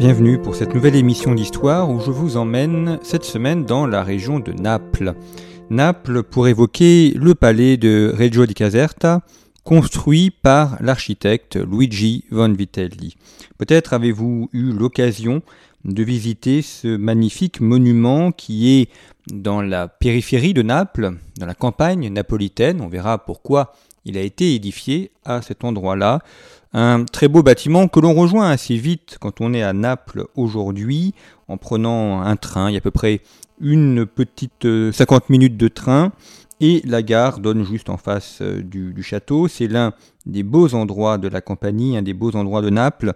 Bienvenue 0.00 0.38
pour 0.38 0.56
cette 0.56 0.74
nouvelle 0.74 0.96
émission 0.96 1.34
d'histoire 1.34 1.90
où 1.90 2.00
je 2.00 2.10
vous 2.10 2.38
emmène 2.38 2.98
cette 3.02 3.26
semaine 3.26 3.66
dans 3.66 3.86
la 3.86 4.02
région 4.02 4.40
de 4.40 4.50
Naples. 4.50 5.12
Naples 5.68 6.22
pour 6.22 6.48
évoquer 6.48 7.12
le 7.14 7.34
palais 7.34 7.76
de 7.76 8.10
Reggio 8.16 8.46
di 8.46 8.54
Caserta, 8.54 9.20
construit 9.62 10.30
par 10.30 10.78
l'architecte 10.80 11.56
Luigi 11.56 12.24
von 12.30 12.50
Vitelli. 12.50 13.14
Peut-être 13.58 13.92
avez-vous 13.92 14.48
eu 14.54 14.72
l'occasion 14.72 15.42
de 15.84 16.02
visiter 16.02 16.62
ce 16.62 16.96
magnifique 16.96 17.60
monument 17.60 18.32
qui 18.32 18.80
est 18.80 18.90
dans 19.32 19.62
la 19.62 19.88
périphérie 19.88 20.54
de 20.54 20.62
Naples, 20.62 21.12
dans 21.38 21.46
la 21.46 21.54
campagne 21.54 22.08
napolitaine. 22.08 22.80
On 22.80 22.88
verra 22.88 23.18
pourquoi 23.18 23.72
il 24.04 24.18
a 24.18 24.22
été 24.22 24.54
édifié 24.54 25.10
à 25.24 25.42
cet 25.42 25.64
endroit-là. 25.64 26.20
Un 26.72 27.04
très 27.04 27.28
beau 27.28 27.42
bâtiment 27.42 27.88
que 27.88 28.00
l'on 28.00 28.14
rejoint 28.14 28.50
assez 28.50 28.76
vite 28.76 29.16
quand 29.20 29.40
on 29.40 29.52
est 29.54 29.62
à 29.62 29.72
Naples 29.72 30.26
aujourd'hui 30.36 31.14
en 31.48 31.56
prenant 31.56 32.22
un 32.22 32.36
train. 32.36 32.70
Il 32.70 32.74
y 32.74 32.76
a 32.76 32.78
à 32.78 32.82
peu 32.82 32.90
près 32.90 33.20
une 33.60 34.06
petite 34.06 34.62
50 34.62 34.64
euh, 34.64 35.26
minutes 35.28 35.56
de 35.56 35.68
train 35.68 36.12
et 36.60 36.82
la 36.84 37.02
gare 37.02 37.40
donne 37.40 37.64
juste 37.64 37.90
en 37.90 37.96
face 37.96 38.38
euh, 38.40 38.62
du, 38.62 38.92
du 38.92 39.02
château. 39.02 39.48
C'est 39.48 39.66
l'un 39.66 39.92
des 40.26 40.42
beaux 40.42 40.74
endroits 40.74 41.18
de 41.18 41.28
la 41.28 41.40
compagnie, 41.40 41.96
un 41.96 42.02
des 42.02 42.14
beaux 42.14 42.36
endroits 42.36 42.62
de 42.62 42.70
Naples, 42.70 43.14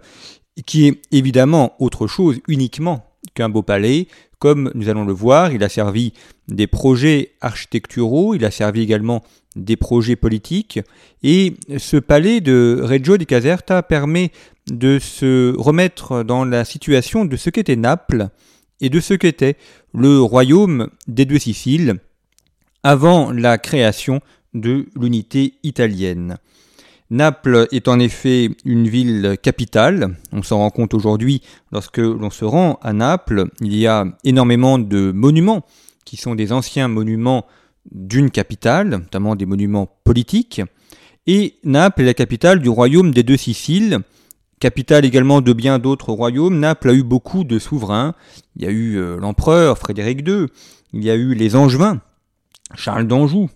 qui 0.65 0.87
est 0.87 1.01
évidemment 1.11 1.73
autre 1.79 2.07
chose 2.07 2.39
uniquement 2.47 3.05
qu'un 3.33 3.49
beau 3.49 3.61
palais. 3.61 4.07
Comme 4.39 4.71
nous 4.75 4.89
allons 4.89 5.05
le 5.05 5.13
voir, 5.13 5.51
il 5.51 5.63
a 5.63 5.69
servi 5.69 6.13
des 6.47 6.67
projets 6.67 7.31
architecturaux, 7.41 8.35
il 8.35 8.45
a 8.45 8.51
servi 8.51 8.81
également 8.81 9.23
des 9.55 9.77
projets 9.77 10.17
politiques, 10.17 10.79
et 11.23 11.55
ce 11.77 11.95
palais 11.95 12.41
de 12.41 12.81
Reggio 12.83 13.17
di 13.17 13.25
Caserta 13.25 13.81
permet 13.83 14.31
de 14.67 14.99
se 14.99 15.55
remettre 15.57 16.23
dans 16.23 16.43
la 16.43 16.65
situation 16.65 17.23
de 17.23 17.37
ce 17.37 17.49
qu'était 17.49 17.77
Naples 17.77 18.27
et 18.81 18.89
de 18.89 18.99
ce 18.99 19.13
qu'était 19.13 19.55
le 19.93 20.19
royaume 20.19 20.89
des 21.07 21.25
deux 21.25 21.39
Siciles 21.39 21.99
avant 22.83 23.31
la 23.31 23.57
création 23.57 24.19
de 24.53 24.87
l'unité 24.99 25.53
italienne. 25.63 26.37
Naples 27.11 27.67
est 27.71 27.87
en 27.87 27.99
effet 27.99 28.49
une 28.65 28.87
ville 28.87 29.37
capitale, 29.41 30.15
on 30.31 30.41
s'en 30.41 30.57
rend 30.57 30.71
compte 30.71 30.93
aujourd'hui 30.95 31.41
lorsque 31.71 31.99
l'on 31.99 32.31
se 32.31 32.45
rend 32.45 32.79
à 32.81 32.93
Naples, 32.93 33.45
il 33.61 33.75
y 33.75 33.85
a 33.85 34.05
énormément 34.23 34.79
de 34.79 35.11
monuments 35.11 35.63
qui 36.03 36.17
sont 36.17 36.33
des 36.33 36.51
anciens 36.51 36.87
monuments 36.87 37.45
d'une 37.91 38.31
capitale, 38.31 38.89
notamment 38.89 39.35
des 39.35 39.45
monuments 39.45 39.87
politiques, 40.03 40.61
et 41.27 41.55
Naples 41.63 42.01
est 42.01 42.05
la 42.05 42.13
capitale 42.13 42.59
du 42.59 42.69
royaume 42.69 43.11
des 43.11 43.23
deux 43.23 43.37
Siciles, 43.37 43.99
capitale 44.59 45.05
également 45.05 45.41
de 45.41 45.53
bien 45.53 45.79
d'autres 45.79 46.11
royaumes. 46.11 46.59
Naples 46.59 46.89
a 46.89 46.93
eu 46.93 47.03
beaucoup 47.03 47.43
de 47.43 47.59
souverains, 47.59 48.15
il 48.55 48.63
y 48.63 48.67
a 48.67 48.71
eu 48.71 48.97
euh, 48.97 49.17
l'empereur 49.19 49.77
Frédéric 49.77 50.27
II, 50.27 50.47
il 50.93 51.03
y 51.03 51.09
a 51.09 51.15
eu 51.15 51.33
les 51.33 51.55
Angevins, 51.55 52.01
Charles 52.75 53.07
d'Anjou, 53.07 53.49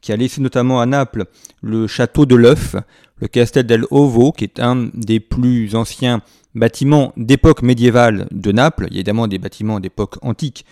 qui 0.00 0.12
a 0.12 0.16
laissé 0.16 0.40
notamment 0.40 0.80
à 0.80 0.86
Naples 0.86 1.24
le 1.62 1.86
château 1.86 2.26
de 2.26 2.34
l'œuf, 2.34 2.76
le 3.18 3.28
Castel 3.28 3.66
del 3.66 3.84
Ovo, 3.90 4.32
qui 4.32 4.44
est 4.44 4.60
un 4.60 4.90
des 4.94 5.20
plus 5.20 5.74
anciens 5.74 6.22
bâtiments 6.54 7.12
d'époque 7.16 7.62
médiévale 7.62 8.26
de 8.30 8.52
Naples. 8.52 8.86
Il 8.90 8.94
y 8.94 8.96
a 8.96 9.00
évidemment 9.00 9.28
des 9.28 9.38
bâtiments 9.38 9.80
d'époque 9.80 10.16
antique 10.22 10.64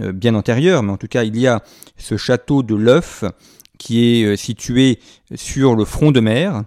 euh, 0.00 0.12
bien 0.12 0.34
antérieure, 0.34 0.82
mais 0.82 0.92
en 0.92 0.96
tout 0.96 1.08
cas 1.08 1.24
il 1.24 1.38
y 1.38 1.46
a 1.46 1.62
ce 1.96 2.16
château 2.16 2.62
de 2.62 2.74
l'œuf 2.74 3.24
qui 3.78 4.04
est 4.04 4.24
euh, 4.24 4.36
situé 4.36 4.98
sur 5.34 5.76
le 5.76 5.84
front 5.84 6.10
de 6.10 6.20
mer, 6.20 6.64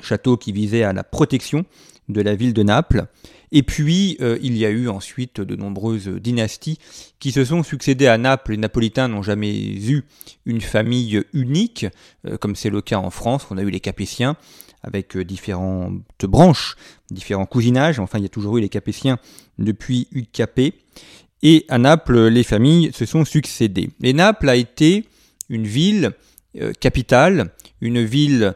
château 0.00 0.36
qui 0.36 0.52
visait 0.52 0.82
à 0.82 0.92
la 0.92 1.04
protection 1.04 1.64
de 2.08 2.22
la 2.22 2.34
ville 2.34 2.54
de 2.54 2.62
Naples. 2.62 3.06
Et 3.52 3.62
puis, 3.62 4.16
euh, 4.20 4.38
il 4.42 4.56
y 4.56 4.64
a 4.64 4.70
eu 4.70 4.88
ensuite 4.88 5.40
de 5.40 5.56
nombreuses 5.56 6.08
dynasties 6.08 6.78
qui 7.18 7.32
se 7.32 7.44
sont 7.44 7.62
succédées 7.62 8.06
à 8.06 8.16
Naples. 8.16 8.52
Les 8.52 8.56
Napolitains 8.56 9.08
n'ont 9.08 9.22
jamais 9.22 9.52
eu 9.52 10.04
une 10.46 10.60
famille 10.60 11.22
unique, 11.32 11.86
euh, 12.26 12.36
comme 12.36 12.54
c'est 12.54 12.70
le 12.70 12.80
cas 12.80 12.98
en 12.98 13.10
France. 13.10 13.46
On 13.50 13.58
a 13.58 13.62
eu 13.62 13.70
les 13.70 13.80
Capétiens 13.80 14.36
avec 14.82 15.16
euh, 15.16 15.24
différentes 15.24 16.00
branches, 16.22 16.76
différents 17.10 17.46
cousinages. 17.46 17.98
Enfin, 17.98 18.18
il 18.18 18.22
y 18.22 18.26
a 18.26 18.30
toujours 18.30 18.56
eu 18.58 18.60
les 18.60 18.68
Capétiens 18.68 19.18
depuis 19.58 20.08
Capet. 20.32 20.74
Et 21.42 21.64
à 21.68 21.78
Naples, 21.78 22.28
les 22.28 22.44
familles 22.44 22.92
se 22.92 23.04
sont 23.04 23.24
succédées. 23.24 23.90
Et 24.02 24.12
Naples 24.12 24.48
a 24.48 24.56
été 24.56 25.06
une 25.48 25.66
ville 25.66 26.12
capitale, 26.80 27.52
une 27.80 28.04
ville 28.04 28.54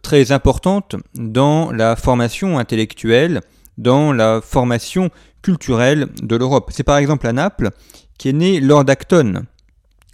très 0.00 0.32
importante 0.32 0.96
dans 1.14 1.72
la 1.72 1.94
formation 1.94 2.58
intellectuelle 2.58 3.42
dans 3.78 4.12
la 4.12 4.40
formation 4.42 5.10
culturelle 5.42 6.08
de 6.22 6.36
l'Europe. 6.36 6.70
C'est 6.72 6.84
par 6.84 6.98
exemple 6.98 7.26
à 7.26 7.32
Naples 7.32 7.70
qu'est 8.18 8.32
né 8.32 8.60
Lord 8.60 8.88
Acton. 8.88 9.44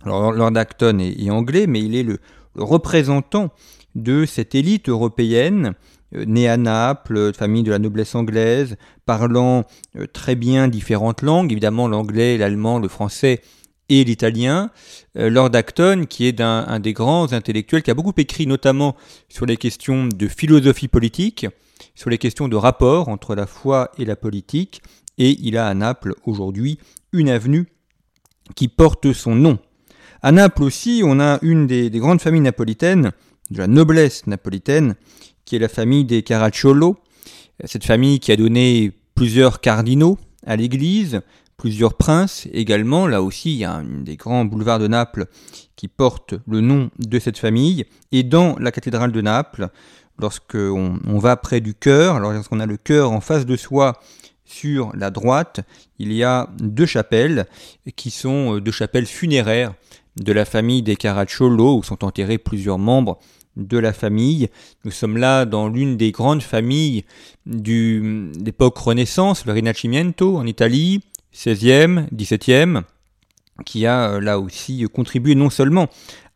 Alors 0.04 0.32
Lord 0.32 0.56
Acton 0.56 0.98
est, 0.98 1.30
anglais, 1.30 1.66
mais 1.66 1.80
il 1.80 1.94
est 1.94 2.02
le, 2.02 2.18
représentant 2.54 3.50
de 3.94 4.24
cette 4.26 4.54
élite 4.54 4.88
européenne 4.88 5.74
euh, 6.14 6.24
né 6.24 6.48
à 6.48 6.56
Naples, 6.56 7.32
famille 7.34 7.62
de 7.62 7.70
la 7.70 7.78
noblesse 7.78 8.14
anglaise, 8.14 8.76
parlant 9.06 9.64
euh, 9.96 10.06
très 10.06 10.34
bien 10.34 10.68
différentes 10.68 11.22
langues, 11.22 11.52
évidemment 11.52 11.88
l'anglais, 11.88 12.38
l'allemand, 12.38 12.78
le 12.78 12.88
français 12.88 13.42
et 13.88 14.04
l'italien. 14.04 14.70
Euh, 15.16 15.30
Lord 15.30 15.54
Acton, 15.54 16.04
qui 16.08 16.26
est 16.26 16.40
un, 16.40 16.80
des 16.80 16.92
grands 16.92 17.32
intellectuels, 17.32 17.82
qui 17.82 17.90
a 17.90 17.94
beaucoup 17.94 18.12
écrit 18.16 18.46
notamment 18.46 18.96
sur 19.28 19.46
les 19.46 19.56
questions 19.56 20.06
de 20.06 20.28
philosophie 20.28 20.88
politique, 20.88 21.46
sur 21.98 22.10
les 22.10 22.18
questions 22.18 22.46
de 22.46 22.54
rapport 22.54 23.08
entre 23.08 23.34
la 23.34 23.48
foi 23.48 23.90
et 23.98 24.04
la 24.04 24.14
politique, 24.14 24.82
et 25.18 25.36
il 25.40 25.56
a 25.56 25.66
à 25.66 25.74
Naples 25.74 26.14
aujourd'hui 26.26 26.78
une 27.10 27.28
avenue 27.28 27.66
qui 28.54 28.68
porte 28.68 29.12
son 29.12 29.34
nom. 29.34 29.58
À 30.22 30.30
Naples 30.30 30.62
aussi, 30.62 31.02
on 31.04 31.18
a 31.18 31.40
une 31.42 31.66
des, 31.66 31.90
grandes 31.90 32.20
familles 32.20 32.42
napolitaines, 32.42 33.10
de 33.50 33.58
la 33.58 33.66
noblesse 33.66 34.28
napolitaine, 34.28 34.94
qui 35.44 35.56
est 35.56 35.58
la 35.58 35.68
famille 35.68 36.04
des 36.04 36.22
Caracciolo, 36.22 36.98
cette 37.64 37.84
famille 37.84 38.20
qui 38.20 38.30
a 38.30 38.36
donné 38.36 38.92
plusieurs 39.16 39.60
cardinaux 39.60 40.18
à 40.46 40.54
l'Église, 40.54 41.20
plusieurs 41.56 41.94
princes 41.94 42.46
également. 42.52 43.08
Là 43.08 43.22
aussi, 43.22 43.50
il 43.50 43.58
y 43.58 43.64
a 43.64 43.72
un 43.72 44.02
des 44.02 44.14
grands 44.14 44.44
boulevards 44.44 44.78
de 44.78 44.86
Naples 44.86 45.26
qui 45.74 45.88
porte 45.88 46.34
le 46.46 46.60
nom 46.60 46.90
de 47.00 47.18
cette 47.18 47.38
famille. 47.38 47.86
Et 48.12 48.22
dans 48.22 48.56
la 48.60 48.70
cathédrale 48.70 49.10
de 49.10 49.20
Naples, 49.20 49.70
lorsqu'on 50.18 50.98
on 51.06 51.18
va 51.18 51.36
près 51.36 51.60
du 51.60 51.74
cœur, 51.74 52.18
lorsqu'on 52.20 52.60
a 52.60 52.66
le 52.66 52.76
cœur 52.76 53.12
en 53.12 53.20
face 53.20 53.46
de 53.46 53.56
soi 53.56 54.00
sur 54.44 54.94
la 54.96 55.10
droite, 55.10 55.60
il 55.98 56.12
y 56.12 56.24
a 56.24 56.48
deux 56.58 56.86
chapelles 56.86 57.46
qui 57.96 58.10
sont 58.10 58.56
euh, 58.56 58.60
deux 58.60 58.72
chapelles 58.72 59.06
funéraires 59.06 59.74
de 60.16 60.32
la 60.32 60.44
famille 60.44 60.82
des 60.82 60.96
Caracciolo 60.96 61.78
où 61.78 61.82
sont 61.82 62.04
enterrés 62.04 62.38
plusieurs 62.38 62.78
membres 62.78 63.18
de 63.56 63.78
la 63.78 63.92
famille. 63.92 64.48
Nous 64.84 64.90
sommes 64.90 65.16
là 65.16 65.44
dans 65.44 65.68
l'une 65.68 65.96
des 65.96 66.12
grandes 66.12 66.42
familles 66.42 67.04
de 67.46 68.30
l'époque 68.42 68.78
Renaissance, 68.78 69.44
le 69.46 69.52
Rinascimento 69.52 70.36
en 70.36 70.46
Italie, 70.46 71.00
16e, 71.34 72.08
17e, 72.14 72.82
qui 73.64 73.86
a 73.86 74.12
euh, 74.12 74.20
là 74.20 74.38
aussi 74.38 74.86
contribué 74.92 75.34
non 75.34 75.50
seulement 75.50 75.88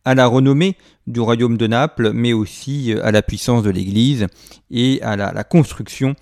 à 0.05 0.15
la 0.15 0.27
renommée 0.27 0.77
du 1.07 1.19
royaume 1.19 1.57
de 1.57 1.67
Naples, 1.67 2.11
mais 2.13 2.33
aussi 2.33 2.93
euh, 2.93 3.05
à 3.05 3.11
la 3.11 3.21
puissance 3.21 3.63
de 3.63 3.69
l'Église 3.69 4.27
et 4.71 5.01
à 5.01 5.15
la, 5.15 5.43
construction 5.43 6.15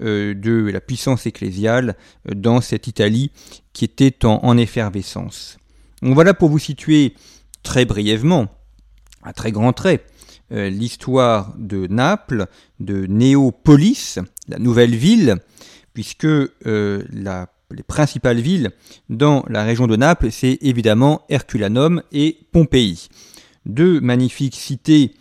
euh, 0.00 0.34
de 0.34 0.70
la 0.70 0.80
puissance 0.80 1.26
ecclésiale 1.26 1.96
euh, 2.28 2.34
dans 2.34 2.60
cette 2.60 2.86
Italie 2.86 3.30
qui 3.72 3.84
était 3.84 4.24
en, 4.24 4.56
effervescence. 4.56 5.56
Donc 6.02 6.14
voilà 6.14 6.34
pour 6.34 6.48
vous 6.48 6.58
situer 6.58 7.14
très 7.62 7.84
brièvement, 7.84 8.48
à 9.22 9.32
très 9.32 9.52
grands 9.52 9.72
traits, 9.72 10.04
l'histoire 10.50 11.54
de 11.58 11.86
Naples, 11.88 12.46
de 12.80 13.06
Néopolis, 13.06 14.18
la 14.48 14.58
nouvelle 14.58 14.94
ville, 14.94 15.36
puisque 15.92 16.26
les 16.64 17.82
principales 17.86 18.40
villes 18.40 18.70
dans 19.10 19.44
la 19.48 19.62
région 19.62 19.86
de 19.86 19.96
Naples, 19.96 20.30
c'est 20.32 20.58
évidemment 20.62 21.22
Herculanum 21.28 22.02
et 22.10 22.38
Pompéi 22.50 23.08
deux 23.68 24.00
magnifiques 24.00 24.56
cités 24.56 25.12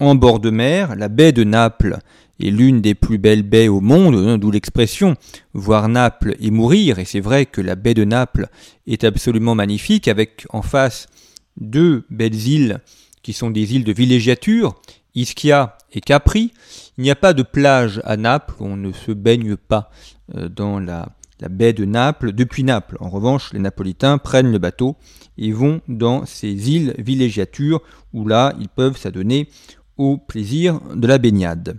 en 0.00 0.14
bord 0.14 0.40
de 0.40 0.50
mer, 0.50 0.94
la 0.96 1.08
baie 1.08 1.32
de 1.32 1.44
Naples 1.44 1.98
est 2.40 2.50
l'une 2.50 2.80
des 2.82 2.94
plus 2.94 3.18
belles 3.18 3.42
baies 3.42 3.68
au 3.68 3.80
monde, 3.80 4.14
hein, 4.14 4.38
d'où 4.38 4.50
l'expression 4.50 5.14
voir 5.54 5.88
Naples 5.88 6.36
et 6.38 6.50
mourir. 6.50 6.98
Et 6.98 7.04
c'est 7.04 7.20
vrai 7.20 7.46
que 7.46 7.60
la 7.60 7.76
baie 7.76 7.94
de 7.94 8.04
Naples 8.04 8.48
est 8.86 9.04
absolument 9.04 9.54
magnifique, 9.54 10.06
avec 10.06 10.46
en 10.50 10.62
face 10.62 11.06
deux 11.58 12.04
belles 12.10 12.46
îles 12.46 12.80
qui 13.22 13.32
sont 13.32 13.50
des 13.50 13.74
îles 13.74 13.84
de 13.84 13.92
villégiature, 13.92 14.74
Ischia 15.14 15.78
et 15.92 16.00
Capri. 16.00 16.52
Il 16.98 17.02
n'y 17.02 17.10
a 17.10 17.16
pas 17.16 17.32
de 17.32 17.42
plage 17.42 18.02
à 18.04 18.16
Naples, 18.16 18.54
on 18.60 18.76
ne 18.76 18.92
se 18.92 19.12
baigne 19.12 19.56
pas 19.56 19.90
euh, 20.34 20.48
dans 20.48 20.78
la, 20.78 21.08
la 21.40 21.48
baie 21.48 21.72
de 21.72 21.84
Naples 21.84 22.32
depuis 22.32 22.64
Naples. 22.64 22.96
En 23.00 23.10
revanche, 23.10 23.52
les 23.52 23.58
Napolitains 23.58 24.18
prennent 24.18 24.52
le 24.52 24.58
bateau 24.58 24.96
et 25.38 25.52
vont 25.52 25.80
dans 25.88 26.24
ces 26.26 26.70
îles 26.70 26.94
villégiatures 26.98 27.82
où 28.12 28.26
là, 28.26 28.54
ils 28.58 28.68
peuvent 28.68 28.96
s'adonner 28.96 29.48
au 29.96 30.18
plaisir 30.18 30.80
de 30.94 31.06
la 31.06 31.18
baignade. 31.18 31.78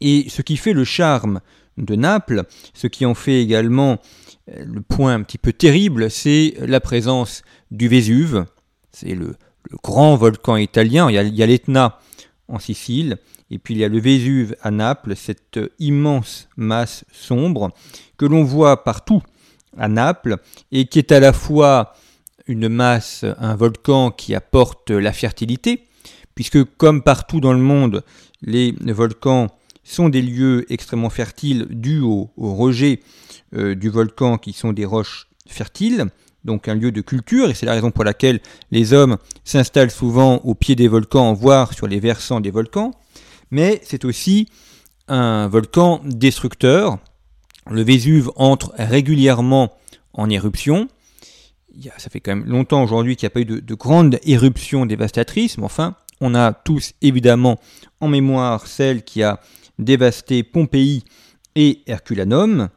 Et 0.00 0.26
ce 0.28 0.42
qui 0.42 0.56
fait 0.56 0.72
le 0.72 0.84
charme 0.84 1.40
de 1.76 1.94
Naples, 1.94 2.44
ce 2.74 2.86
qui 2.86 3.06
en 3.06 3.14
fait 3.14 3.40
également 3.42 3.98
euh, 4.50 4.64
le 4.64 4.80
point 4.80 5.14
un 5.14 5.22
petit 5.22 5.38
peu 5.38 5.52
terrible, 5.52 6.10
c'est 6.10 6.54
la 6.60 6.80
présence 6.80 7.42
du 7.70 7.88
Vésuve. 7.88 8.44
C'est 8.92 9.14
le, 9.14 9.36
grand 9.82 10.16
volcan 10.16 10.56
italien. 10.56 11.10
Il 11.10 11.14
y 11.36 11.42
a, 11.42 11.46
l'Etna 11.46 11.98
en 12.48 12.58
Sicile, 12.58 13.18
et 13.50 13.58
puis 13.58 13.74
il 13.74 13.80
y 13.80 13.84
a 13.84 13.88
le 13.88 14.00
Vésuve 14.00 14.56
à 14.62 14.70
Naples, 14.70 15.14
cette 15.16 15.60
immense 15.78 16.48
masse 16.56 17.04
sombre 17.12 17.70
que 18.16 18.26
l'on 18.26 18.42
voit 18.44 18.84
partout 18.84 19.22
à 19.76 19.88
Naples, 19.88 20.38
et 20.72 20.86
qui 20.86 20.98
est 20.98 21.12
à 21.12 21.20
la 21.20 21.32
fois 21.32 21.94
une 22.46 22.68
masse, 22.68 23.24
un 23.38 23.54
volcan 23.54 24.10
qui 24.10 24.34
apporte 24.34 24.90
la 24.90 25.12
fertilité, 25.12 25.84
puisque 26.34 26.64
comme 26.76 27.02
partout 27.02 27.40
dans 27.40 27.52
le 27.52 27.58
monde, 27.58 28.02
les 28.42 28.72
volcans 28.86 29.48
sont 29.88 30.08
des 30.08 30.22
lieux 30.22 30.70
extrêmement 30.70 31.10
fertiles 31.10 31.66
dus 31.70 32.00
au, 32.00 32.30
rejet 32.36 33.00
euh, 33.54 33.74
du 33.74 33.88
volcan 33.88 34.36
qui 34.36 34.52
sont 34.52 34.72
des 34.72 34.84
roches 34.84 35.28
fertiles, 35.46 36.06
donc 36.44 36.68
un 36.68 36.74
lieu 36.74 36.92
de 36.92 37.00
culture, 37.00 37.50
et 37.50 37.54
c'est 37.54 37.66
la 37.66 37.72
raison 37.72 37.90
pour 37.90 38.04
laquelle 38.04 38.40
les 38.70 38.92
hommes 38.92 39.18
s'installent 39.44 39.90
souvent 39.90 40.36
au 40.44 40.54
pied 40.54 40.74
des 40.74 40.88
volcans, 40.88 41.32
voire 41.32 41.74
sur 41.74 41.86
les 41.86 42.00
versants 42.00 42.40
des 42.40 42.50
volcans, 42.50 42.92
mais 43.50 43.80
c'est 43.84 44.04
aussi 44.04 44.48
un 45.08 45.48
volcan 45.48 46.00
destructeur. 46.04 46.98
Le 47.70 47.82
Vésuve 47.82 48.30
entre 48.36 48.72
régulièrement 48.78 49.72
en 50.14 50.30
éruption, 50.30 50.88
ça 51.98 52.10
fait 52.10 52.20
quand 52.20 52.34
même 52.34 52.48
longtemps 52.48 52.82
aujourd'hui 52.82 53.16
qu'il 53.16 53.26
n'y 53.26 53.32
a 53.32 53.34
pas 53.34 53.40
eu 53.40 53.44
de, 53.44 53.60
de 53.60 53.74
grandes 53.74 54.18
éruptions 54.24 54.86
dévastatrices, 54.86 55.58
mais 55.58 55.64
enfin, 55.64 55.94
on 56.20 56.34
a 56.34 56.52
tous 56.52 56.92
évidemment 57.02 57.60
en 58.00 58.08
mémoire 58.08 58.66
celle 58.66 59.02
qui 59.02 59.22
a 59.22 59.40
dévasté 59.78 60.42
Pompéi 60.42 61.04
et 61.54 61.82
Herculanum, 61.86 62.68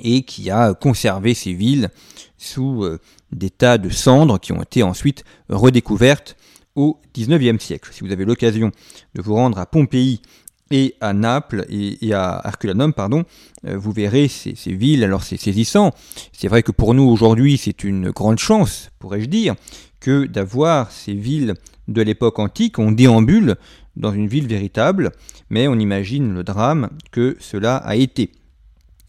et 0.00 0.22
qui 0.22 0.50
a 0.50 0.74
conservé 0.74 1.34
ces 1.34 1.52
villes 1.52 1.90
sous 2.38 2.84
euh, 2.84 2.98
des 3.30 3.50
tas 3.50 3.78
de 3.78 3.90
cendres 3.90 4.38
qui 4.38 4.52
ont 4.52 4.62
été 4.62 4.82
ensuite 4.82 5.24
redécouvertes 5.48 6.36
au 6.74 6.98
XIXe 7.14 7.62
siècle. 7.62 7.90
Si 7.92 8.02
vous 8.02 8.12
avez 8.12 8.24
l'occasion 8.24 8.70
de 9.14 9.22
vous 9.22 9.34
rendre 9.34 9.58
à 9.58 9.66
Pompéi 9.66 10.22
et 10.70 10.94
à 11.00 11.12
Naples 11.12 11.66
et, 11.68 12.14
à 12.14 12.40
Herculanum, 12.44 12.94
pardon, 12.94 13.24
euh, 13.66 13.76
vous 13.76 13.92
verrez 13.92 14.28
ces, 14.28 14.54
ces 14.54 14.72
villes. 14.72 15.04
Alors 15.04 15.22
c'est 15.22 15.36
saisissant. 15.36 15.92
C'est 16.32 16.48
vrai 16.48 16.62
que 16.62 16.72
pour 16.72 16.94
nous 16.94 17.04
aujourd'hui, 17.04 17.58
c'est 17.58 17.84
une 17.84 18.10
grande 18.10 18.38
chance, 18.38 18.90
pourrais-je 18.98 19.26
dire, 19.26 19.54
que 20.00 20.24
d'avoir 20.24 20.90
ces 20.90 21.14
villes 21.14 21.54
de 21.88 22.02
l'époque 22.02 22.38
antique. 22.38 22.78
On 22.78 22.92
déambule 22.92 23.56
dans 23.96 24.12
une 24.12 24.26
ville 24.26 24.46
véritable, 24.46 25.12
mais 25.50 25.68
on 25.68 25.78
imagine 25.78 26.32
le 26.32 26.42
drame 26.42 26.88
que 27.10 27.36
cela 27.38 27.76
a 27.76 27.94
été. 27.96 28.32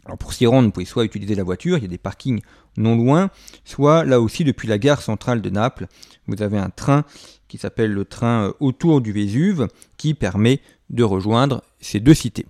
Alors 0.06 0.18
pour 0.18 0.34
s'y 0.34 0.46
rendre, 0.46 0.68
vous 0.68 0.72
pouvez 0.72 0.86
soit 0.86 1.06
utiliser 1.06 1.36
la 1.36 1.44
voiture, 1.44 1.78
il 1.78 1.84
y 1.84 1.86
a 1.86 1.90
des 1.90 1.98
parkings 1.98 2.42
non 2.78 2.96
loin, 2.96 3.30
soit 3.64 4.04
là 4.04 4.20
aussi 4.20 4.44
depuis 4.44 4.68
la 4.68 4.78
gare 4.78 5.02
centrale 5.02 5.42
de 5.42 5.50
Naples, 5.50 5.88
vous 6.28 6.42
avez 6.42 6.58
un 6.58 6.70
train 6.70 7.06
qui 7.48 7.58
s'appelle 7.58 7.92
le 7.92 8.04
train 8.04 8.48
euh, 8.48 8.54
autour 8.60 9.00
du 9.00 9.12
Vésuve, 9.12 9.68
qui 9.98 10.14
permet 10.14 10.60
de 10.90 11.04
rejoindre 11.04 11.64
ces 11.80 12.00
deux 12.00 12.14
cités. 12.14 12.46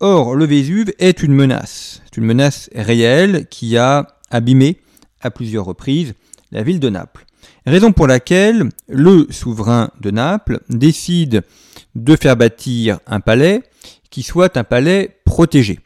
Or, 0.00 0.34
le 0.34 0.44
Vésuve 0.44 0.92
est 0.98 1.22
une 1.22 1.34
menace, 1.34 2.02
c'est 2.04 2.18
une 2.18 2.26
menace 2.26 2.70
réelle 2.74 3.46
qui 3.48 3.76
a 3.76 4.06
abîmé 4.30 4.80
à 5.20 5.30
plusieurs 5.30 5.64
reprises 5.64 6.14
la 6.52 6.62
ville 6.62 6.80
de 6.80 6.88
Naples. 6.88 7.26
Raison 7.66 7.92
pour 7.92 8.06
laquelle 8.06 8.68
le 8.88 9.26
souverain 9.30 9.90
de 10.00 10.10
Naples 10.10 10.60
décide 10.68 11.42
de 11.94 12.16
faire 12.16 12.36
bâtir 12.36 13.00
un 13.06 13.20
palais 13.20 13.62
qui 14.10 14.22
soit 14.22 14.56
un 14.56 14.64
palais 14.64 15.20
protégé. 15.24 15.80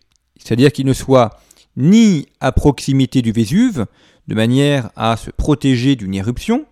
C'est-à-dire 0.45 0.73
qu'il 0.73 0.87
ne 0.87 0.93
soit 0.93 1.31
ni 1.77 2.29
à 2.41 2.53
proximité 2.53 3.23
du 3.23 3.33
Vésuve, 3.33 3.87
de 4.29 4.35
manière 4.35 4.91
à 4.95 5.17
se 5.17 5.31
protéger 5.31 5.97
d'une 5.97 6.15
éruption, 6.15 6.67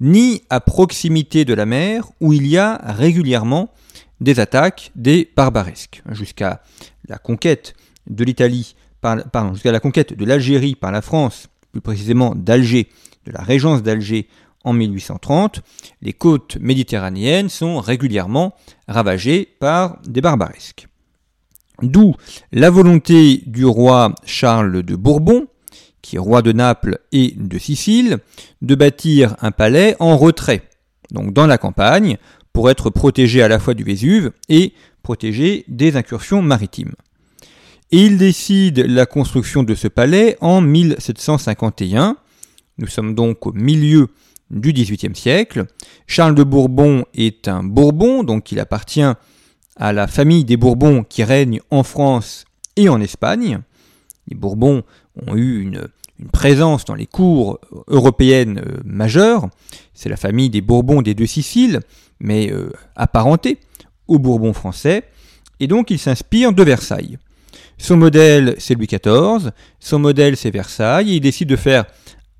ni 0.00 0.42
à 0.50 0.60
proximité 0.60 1.44
de 1.44 1.54
la 1.54 1.66
mer, 1.66 2.10
où 2.20 2.32
il 2.32 2.46
y 2.46 2.58
a 2.58 2.80
régulièrement 2.84 3.72
des 4.20 4.38
attaques 4.40 4.92
des 4.94 5.28
barbaresques, 5.34 6.02
jusqu'à 6.10 6.62
la 7.08 7.18
conquête 7.18 7.74
de 8.08 8.24
l'Italie, 8.24 8.76
l'Algérie 10.24 10.74
par 10.74 10.92
la 10.92 11.02
France, 11.02 11.48
plus 11.72 11.80
précisément 11.80 12.34
d'Alger 12.36 12.88
de 13.26 13.32
la 13.32 13.42
régence 13.42 13.82
d'Alger 13.82 14.28
en 14.64 14.72
1830, 14.72 15.60
les 16.02 16.12
côtes 16.12 16.56
méditerranéennes 16.60 17.48
sont 17.48 17.80
régulièrement 17.80 18.54
ravagées 18.86 19.48
par 19.58 19.98
des 20.06 20.20
barbaresques. 20.20 20.86
D'où 21.80 22.14
la 22.52 22.70
volonté 22.70 23.42
du 23.46 23.64
roi 23.64 24.14
Charles 24.24 24.82
de 24.82 24.96
Bourbon, 24.96 25.46
qui 26.02 26.16
est 26.16 26.20
roi 26.20 26.42
de 26.42 26.52
Naples 26.52 26.98
et 27.12 27.34
de 27.36 27.58
Sicile, 27.58 28.18
de 28.60 28.74
bâtir 28.74 29.36
un 29.40 29.52
palais 29.52 29.96
en 29.98 30.16
retrait, 30.16 30.68
donc 31.10 31.32
dans 31.32 31.46
la 31.46 31.58
campagne, 31.58 32.18
pour 32.52 32.70
être 32.70 32.90
protégé 32.90 33.42
à 33.42 33.48
la 33.48 33.58
fois 33.58 33.74
du 33.74 33.84
Vésuve 33.84 34.32
et 34.48 34.74
protégé 35.02 35.64
des 35.68 35.96
incursions 35.96 36.42
maritimes. 36.42 36.92
Et 37.90 38.04
il 38.04 38.18
décide 38.18 38.78
la 38.78 39.06
construction 39.06 39.62
de 39.62 39.74
ce 39.74 39.88
palais 39.88 40.36
en 40.40 40.60
1751, 40.60 42.16
nous 42.78 42.86
sommes 42.86 43.14
donc 43.14 43.46
au 43.46 43.52
milieu 43.52 44.08
du 44.50 44.72
XVIIIe 44.72 45.14
siècle. 45.14 45.66
Charles 46.06 46.34
de 46.34 46.42
Bourbon 46.42 47.04
est 47.14 47.48
un 47.48 47.62
Bourbon, 47.62 48.22
donc 48.22 48.52
il 48.52 48.60
appartient 48.60 49.04
à 49.76 49.92
la 49.92 50.06
famille 50.06 50.44
des 50.44 50.56
Bourbons 50.56 51.04
qui 51.04 51.24
règne 51.24 51.60
en 51.70 51.82
France 51.82 52.44
et 52.76 52.88
en 52.88 53.00
Espagne. 53.00 53.60
Les 54.28 54.36
Bourbons 54.36 54.82
ont 55.26 55.36
eu 55.36 55.60
une, 55.62 55.88
présence 56.32 56.84
dans 56.84 56.94
les 56.94 57.06
cours 57.06 57.58
européennes 57.88 58.62
euh, 58.64 58.80
majeures. 58.84 59.48
C'est 59.92 60.08
la 60.08 60.16
famille 60.16 60.50
des 60.50 60.60
Bourbons 60.60 61.02
des 61.02 61.14
deux 61.14 61.26
Siciles, 61.26 61.80
mais 62.20 62.52
euh, 62.52 62.70
apparentée 62.94 63.58
aux 64.06 64.20
Bourbons 64.20 64.52
français. 64.52 65.04
Et 65.58 65.66
donc 65.66 65.90
il 65.90 65.98
s'inspire 65.98 66.52
de 66.52 66.62
Versailles. 66.62 67.18
Son 67.78 67.96
modèle, 67.96 68.54
c'est 68.58 68.74
Louis 68.74 68.86
XIV. 68.86 69.50
Son 69.80 69.98
modèle, 69.98 70.36
c'est 70.36 70.50
Versailles. 70.50 71.10
Et 71.10 71.16
il 71.16 71.20
décide 71.20 71.48
de 71.48 71.56
faire 71.56 71.84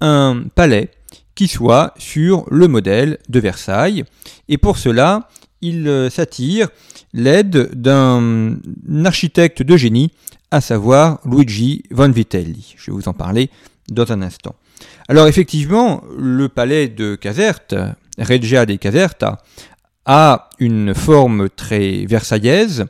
un 0.01 0.45
palais 0.55 0.91
qui 1.35 1.49
soit 1.49 1.95
sur 1.99 2.45
le 2.51 2.69
modèle 2.69 3.19
de 3.29 3.41
Versailles. 3.41 4.05
Et 4.49 4.59
pour 4.59 4.79
cela, 4.79 5.29
il 5.63 5.89
euh, 5.89 6.11
s'attire 6.11 6.69
l'aide 7.15 7.71
d'un 7.75 8.57
architecte 9.05 9.63
de 9.63 9.77
génie, 9.77 10.11
à 10.51 10.61
savoir 10.61 11.21
Luigi 11.25 11.85
von 11.91 12.11
Vitelli. 12.11 12.75
Je 12.77 12.91
vais 12.91 12.97
vous 12.97 13.09
en 13.09 13.15
parler 13.15 13.51
dans 13.89 14.13
un 14.13 14.21
instant. 14.23 14.55
Alors 15.09 15.27
effectivement, 15.27 16.03
le 16.19 16.49
palais 16.49 16.89
de 16.89 17.15
Caserte, 17.15 17.75
Regia 18.19 18.67
de 18.67 18.75
Caserta, 18.75 19.39
a 20.05 20.51
une 20.59 20.95
forme 20.95 21.49
très 21.49 22.05
versaillaise, 22.07 22.87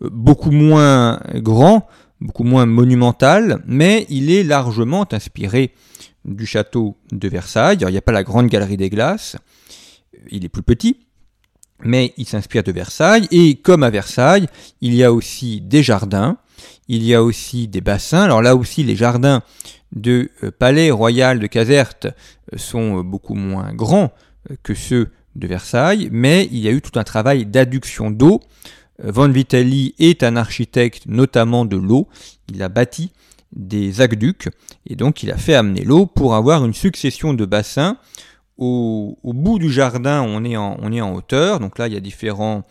beaucoup 0.00 0.50
moins 0.50 1.20
grand, 1.36 1.88
beaucoup 2.20 2.44
moins 2.44 2.66
monumental, 2.66 3.62
mais 3.66 4.06
il 4.10 4.30
est 4.30 4.44
largement 4.44 5.06
inspiré 5.12 5.72
du 6.24 6.46
château 6.46 6.96
de 7.12 7.28
Versailles. 7.28 7.78
il 7.80 7.88
n'y 7.88 7.96
a 7.96 8.02
pas 8.02 8.12
la 8.12 8.22
grande 8.22 8.48
galerie 8.48 8.76
des 8.76 8.90
glaces, 8.90 9.36
il 10.30 10.44
est 10.44 10.50
plus 10.50 10.62
petit, 10.62 10.98
mais 11.84 12.12
il 12.16 12.26
s'inspire 12.26 12.62
de 12.62 12.72
Versailles. 12.72 13.26
Et 13.30 13.56
comme 13.56 13.82
à 13.82 13.90
Versailles, 13.90 14.46
il 14.80 14.94
y 14.94 15.04
a 15.04 15.12
aussi 15.12 15.60
des 15.60 15.82
jardins, 15.82 16.38
il 16.88 17.04
y 17.04 17.14
a 17.14 17.22
aussi 17.22 17.68
des 17.68 17.80
bassins. 17.80 18.22
Alors 18.22 18.42
là 18.42 18.56
aussi, 18.56 18.82
les 18.82 18.96
jardins 18.96 19.42
de 19.92 20.30
euh, 20.44 20.50
Palais 20.50 20.90
Royal 20.90 21.38
de 21.40 21.46
Caserte 21.46 22.06
euh, 22.06 22.58
sont 22.58 22.98
euh, 22.98 23.02
beaucoup 23.02 23.34
moins 23.34 23.72
grands 23.72 24.12
que 24.62 24.74
ceux 24.74 25.10
de 25.36 25.46
Versailles, 25.46 26.08
mais 26.10 26.48
il 26.50 26.58
y 26.58 26.68
a 26.68 26.72
eu 26.72 26.80
tout 26.80 26.98
un 26.98 27.04
travail 27.04 27.46
d'adduction 27.46 28.10
d'eau. 28.10 28.40
Von 29.02 29.28
Vitelli 29.28 29.94
est 29.98 30.22
un 30.22 30.36
architecte 30.36 31.04
notamment 31.06 31.64
de 31.64 31.76
l'eau. 31.76 32.08
Il 32.52 32.62
a 32.62 32.68
bâti 32.68 33.12
des 33.52 34.00
aqueducs, 34.00 34.48
et 34.86 34.96
donc 34.96 35.22
il 35.22 35.30
a 35.30 35.36
fait 35.36 35.54
amener 35.54 35.84
l'eau 35.84 36.06
pour 36.06 36.34
avoir 36.34 36.64
une 36.64 36.74
succession 36.74 37.34
de 37.34 37.44
bassins. 37.44 37.96
Au, 38.60 39.16
bout 39.24 39.58
du 39.58 39.72
jardin, 39.72 40.20
on 40.20 40.44
est, 40.44 40.56
en, 40.56 41.14
hauteur, 41.14 41.60
donc 41.60 41.78
là 41.78 41.86
il 41.86 41.94
y 41.94 41.96
a 41.96 42.00
différents 42.00 42.66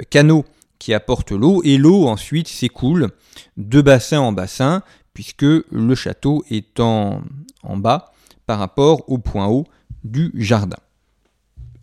euh, 0.00 0.02
canaux 0.08 0.46
qui 0.78 0.94
apporte 0.94 1.30
l'eau 1.30 1.60
et 1.62 1.76
l'eau 1.76 2.06
ensuite 2.06 2.48
s'écoule 2.48 3.10
de 3.58 3.82
bassin 3.82 4.18
en 4.18 4.32
bassin 4.32 4.82
puisque 5.12 5.42
le 5.42 5.94
château 5.94 6.42
est 6.50 6.80
en, 6.80 7.22
bas 7.64 8.12
par 8.46 8.58
rapport 8.58 9.06
au 9.10 9.18
point 9.18 9.46
haut 9.46 9.66
du 10.04 10.32
jardin. 10.36 10.78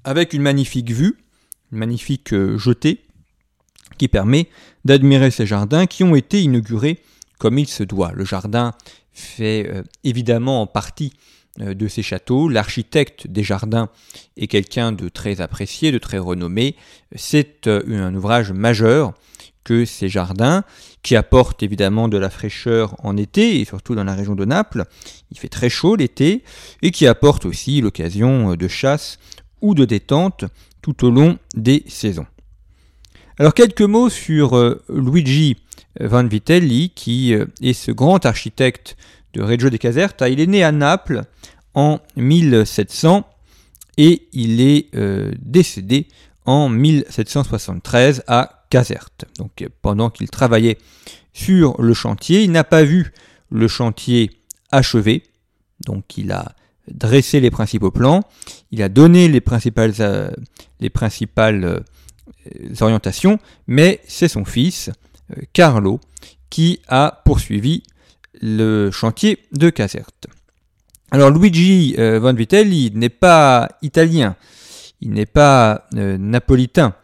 Avec 0.03 0.33
une 0.33 0.41
magnifique 0.41 0.89
vue, 0.89 1.19
une 1.71 1.77
magnifique 1.77 2.33
euh, 2.33 2.57
jetée 2.57 3.01
qui 3.99 4.07
permet 4.07 4.49
d'admirer 4.83 5.29
ces 5.29 5.45
jardins 5.45 5.85
qui 5.85 6.03
ont 6.03 6.15
été 6.15 6.41
inaugurés 6.41 7.03
comme 7.37 7.59
il 7.59 7.67
se 7.67 7.83
doit. 7.83 8.13
Le 8.13 8.25
jardin 8.25 8.73
fait 9.11 9.69
euh, 9.69 9.83
évidemment 10.03 10.61
en 10.61 10.65
partie 10.65 11.13
de 11.57 11.87
ces 11.87 12.01
châteaux. 12.01 12.49
L'architecte 12.49 13.27
des 13.27 13.43
jardins 13.43 13.89
est 14.37 14.47
quelqu'un 14.47 14.91
de 14.91 15.09
très 15.09 15.41
apprécié, 15.41 15.91
de 15.91 15.97
très 15.97 16.17
renommé. 16.17 16.75
C'est 17.15 17.67
euh, 17.67 18.07
un 18.07 18.15
ouvrage 18.15 18.51
majeur 18.51 19.13
que 19.63 19.85
ces 19.85 20.09
jardins, 20.09 20.65
qui 21.03 21.15
apportent 21.15 21.63
évidemment 21.63 22.09
de 22.09 22.17
la 22.17 22.29
fraîcheur 22.29 22.95
en 22.99 23.15
été, 23.15 23.61
et 23.61 23.65
surtout 23.65 23.95
dans 23.95 24.03
la 24.03 24.13
région 24.13 24.35
de 24.35 24.43
Naples. 24.43 24.83
Il 25.31 25.39
fait 25.39 25.47
très 25.47 25.69
chaud 25.69 25.95
l'été, 25.95 26.43
et 26.81 26.91
qui 26.91 27.07
apporte 27.07 27.45
aussi 27.45 27.79
l'occasion 27.79 28.55
de 28.55 28.67
chasse 28.67 29.19
ou 29.61 29.73
de 29.73 29.85
détente 29.85 30.43
tout 30.81 31.05
au 31.05 31.11
long 31.11 31.37
des 31.55 31.83
saisons. 31.87 32.25
Alors 33.39 33.53
quelques 33.53 33.81
mots 33.81 34.09
sur 34.09 34.77
Luigi 34.89 35.55
Van 35.97 36.25
Vitelli, 36.25 36.89
qui 36.89 37.33
est 37.33 37.73
ce 37.73 37.91
grand 37.91 38.25
architecte 38.25 38.97
de 39.33 39.41
Reggio 39.41 39.69
de 39.69 39.77
Caserta. 39.77 40.29
Il 40.29 40.39
est 40.39 40.47
né 40.47 40.63
à 40.63 40.71
Naples 40.71 41.23
en 41.73 41.99
1700 42.15 43.27
et 43.97 44.27
il 44.33 44.61
est 44.61 44.93
euh, 44.95 45.31
décédé 45.39 46.07
en 46.45 46.69
1773 46.69 48.23
à 48.27 48.65
Caserte. 48.69 49.25
Donc 49.37 49.67
pendant 49.81 50.09
qu'il 50.09 50.29
travaillait 50.29 50.77
sur 51.33 51.81
le 51.81 51.93
chantier, 51.93 52.43
il 52.43 52.51
n'a 52.51 52.63
pas 52.63 52.83
vu 52.83 53.11
le 53.51 53.67
chantier 53.67 54.31
achevé. 54.71 55.23
Donc 55.85 56.17
il 56.17 56.31
a 56.31 56.53
dressé 56.91 57.39
les 57.39 57.51
principaux 57.51 57.91
plans, 57.91 58.21
il 58.71 58.81
a 58.83 58.89
donné 58.89 59.27
les 59.29 59.41
principales, 59.41 59.93
euh, 59.99 60.29
euh, 61.63 61.79
orientations, 62.81 63.39
mais 63.67 64.01
c'est 64.07 64.27
son 64.27 64.43
fils, 64.43 64.89
Carlo, 65.53 66.01
qui 66.49 66.81
a 66.87 67.21
poursuivi 67.25 67.83
le 68.41 68.91
chantier 68.91 69.39
de 69.51 69.69
Caserte. 69.69 70.27
Alors 71.11 71.29
Luigi 71.29 71.95
euh, 71.99 72.19
Von 72.19 72.33
Vitelli 72.33 72.91
n'est 72.95 73.09
pas 73.09 73.69
italien, 73.83 74.35
il 74.99 75.11
n'est 75.11 75.27
pas 75.27 75.85
euh, 75.95 76.17
napolitain, 76.17 76.95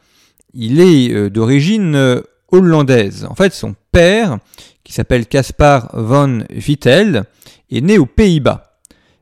il 0.56 0.80
est 0.80 1.14
euh, 1.14 1.30
d'origine 1.30 2.24
hollandaise. 2.52 3.28
En 3.30 3.36
fait, 3.36 3.54
son 3.54 3.76
père, 3.92 4.40
qui 4.84 4.94
s'appelle 4.94 5.28
Caspar 5.28 5.92
von 5.94 6.44
Vittel, 6.50 7.26
est 7.70 7.82
né 7.82 8.00
aux 8.00 8.08
Pays-Bas. 8.08 8.80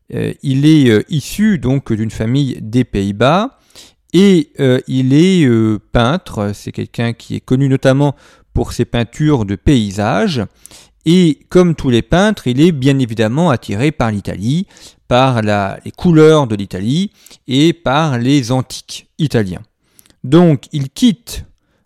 il 0.09 0.65
est 0.65 1.05
issu 1.09 1.59
donc 1.59 1.91
d'une 1.91 2.11
famille 2.11 2.57
des 2.61 2.85
Pays-Bas 2.85 3.59
et 4.13 4.53
il 4.87 5.13
est 5.13 5.45
peintre. 5.91 6.51
C'est 6.53 6.71
quelqu'un 6.71 7.11
qui 7.11 7.35
est 7.35 7.41
connu 7.41 7.67
notamment 7.67 8.15
pour 8.53 8.71
ses 8.71 8.85
peintures 8.85 9.43
de 9.43 9.55
paysages. 9.55 10.41
Et 11.09 11.39
comme 11.47 11.73
tous 11.73 11.89
les 11.89 12.01
peintres, 12.01 12.47
il 12.47 12.59
est 12.59 12.73
bien 12.73 12.99
évidemment 12.99 13.49
attiré 13.49 13.93
par 13.93 14.11
l'Italie, 14.11 14.67
par 15.07 15.41
les 15.41 15.91
couleurs 15.91 16.47
de 16.47 16.55
l'Italie 16.55 17.13
et 17.47 17.71
par 17.71 18.17
les 18.17 18.51
antiques 18.51 19.07
italiens. 19.17 19.61
Donc 20.25 20.65
il 20.73 20.89
quitte 20.89 21.45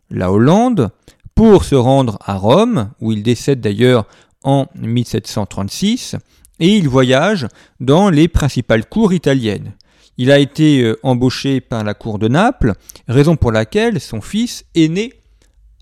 la 0.09 0.31
Hollande 0.31 0.89
pour 1.35 1.65
se 1.65 1.75
rendre 1.75 2.17
à 2.25 2.33
Rome, 2.33 2.89
où 2.99 3.11
il 3.11 3.21
décède 3.21 3.61
d'ailleurs 3.61 4.07
en 4.43 4.65
1736, 4.73 6.15
et 6.59 6.75
il 6.75 6.89
voyage 6.89 7.47
dans 7.79 8.09
les 8.09 8.27
principales 8.27 8.89
cours 8.89 9.13
italiennes. 9.13 9.73
Il 10.17 10.31
a 10.31 10.39
été 10.39 10.81
euh, 10.81 10.99
embauché 11.03 11.61
par 11.61 11.83
la 11.83 11.93
cour 11.93 12.17
de 12.17 12.27
Naples, 12.27 12.73
raison 13.07 13.35
pour 13.35 13.51
laquelle 13.51 14.01
son 14.01 14.19
fils 14.19 14.65
est 14.73 14.87
né 14.87 15.13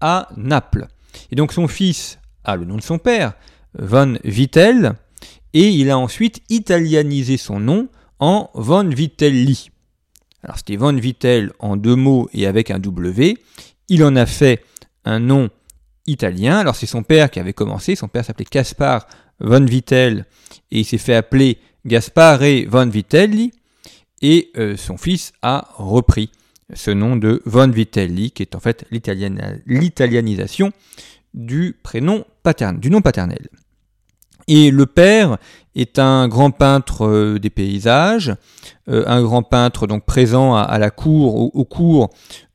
à 0.02 0.28
Naples. 0.36 0.88
Et 1.32 1.36
donc 1.36 1.54
son 1.54 1.70
fils 1.70 2.19
le 2.56 2.66
nom 2.66 2.78
de 2.78 2.82
son 2.82 2.98
père, 2.98 3.34
Von 3.78 4.18
Vittel, 4.24 4.94
et 5.54 5.70
il 5.70 5.90
a 5.90 5.98
ensuite 5.98 6.42
italianisé 6.50 7.38
son 7.38 7.60
nom 7.60 7.88
en 8.20 8.50
Von 8.54 8.90
Vitelli. 8.90 9.72
Alors 10.44 10.58
c'était 10.58 10.76
Von 10.76 10.94
Vittel 10.94 11.52
en 11.60 11.76
deux 11.76 11.96
mots 11.96 12.30
et 12.34 12.46
avec 12.46 12.72
un 12.72 12.80
W. 12.80 13.38
Il 13.90 14.04
en 14.04 14.16
a 14.16 14.26
fait 14.26 14.64
un 15.06 15.20
nom 15.20 15.50
italien. 16.06 16.58
Alors 16.58 16.76
c'est 16.76 16.86
son 16.86 17.04
père 17.04 17.30
qui 17.32 17.40
avait 17.40 17.54
commencé. 17.54 17.96
Son 17.96 18.08
père 18.08 18.26
s'appelait 18.26 18.46
Caspar 18.46 19.08
Von 19.40 19.66
Vittel 19.66 20.26
et 20.72 20.80
il 20.80 20.86
s'est 20.86 20.98
fait 20.98 21.16
appeler 21.16 21.58
Gaspare 21.86 22.68
Von 22.68 22.88
Vitelli. 22.88 23.52
Et 24.22 24.52
euh, 24.58 24.76
son 24.76 24.98
fils 24.98 25.32
a 25.42 25.70
repris 25.76 26.30
ce 26.74 26.92
nom 26.92 27.16
de 27.16 27.42
Von 27.46 27.70
Vitelli, 27.70 28.32
qui 28.32 28.44
est 28.44 28.54
en 28.54 28.60
fait 28.60 28.86
l'italianisation 28.92 30.72
du 31.34 31.78
prénom 31.84 32.26
paternel, 32.44 32.80
du 32.80 32.90
nom 32.90 33.02
paternel. 33.02 33.48
Et 34.50 34.72
le 34.72 34.88
père 34.88 35.38
est 35.76 36.00
un 36.00 36.28
grand 36.28 36.50
peintre 36.50 37.06
euh, 37.06 37.40
des 37.40 37.52
paysages, 37.52 38.34
euh, 38.90 39.04
un 39.06 39.22
grand 39.22 39.44
peintre 39.44 39.86
donc 39.86 40.06
présent 40.06 40.56
à, 40.56 40.80
la 40.80 40.90
cour, 40.90 41.56
aux, 41.56 41.66
cours 41.66 42.10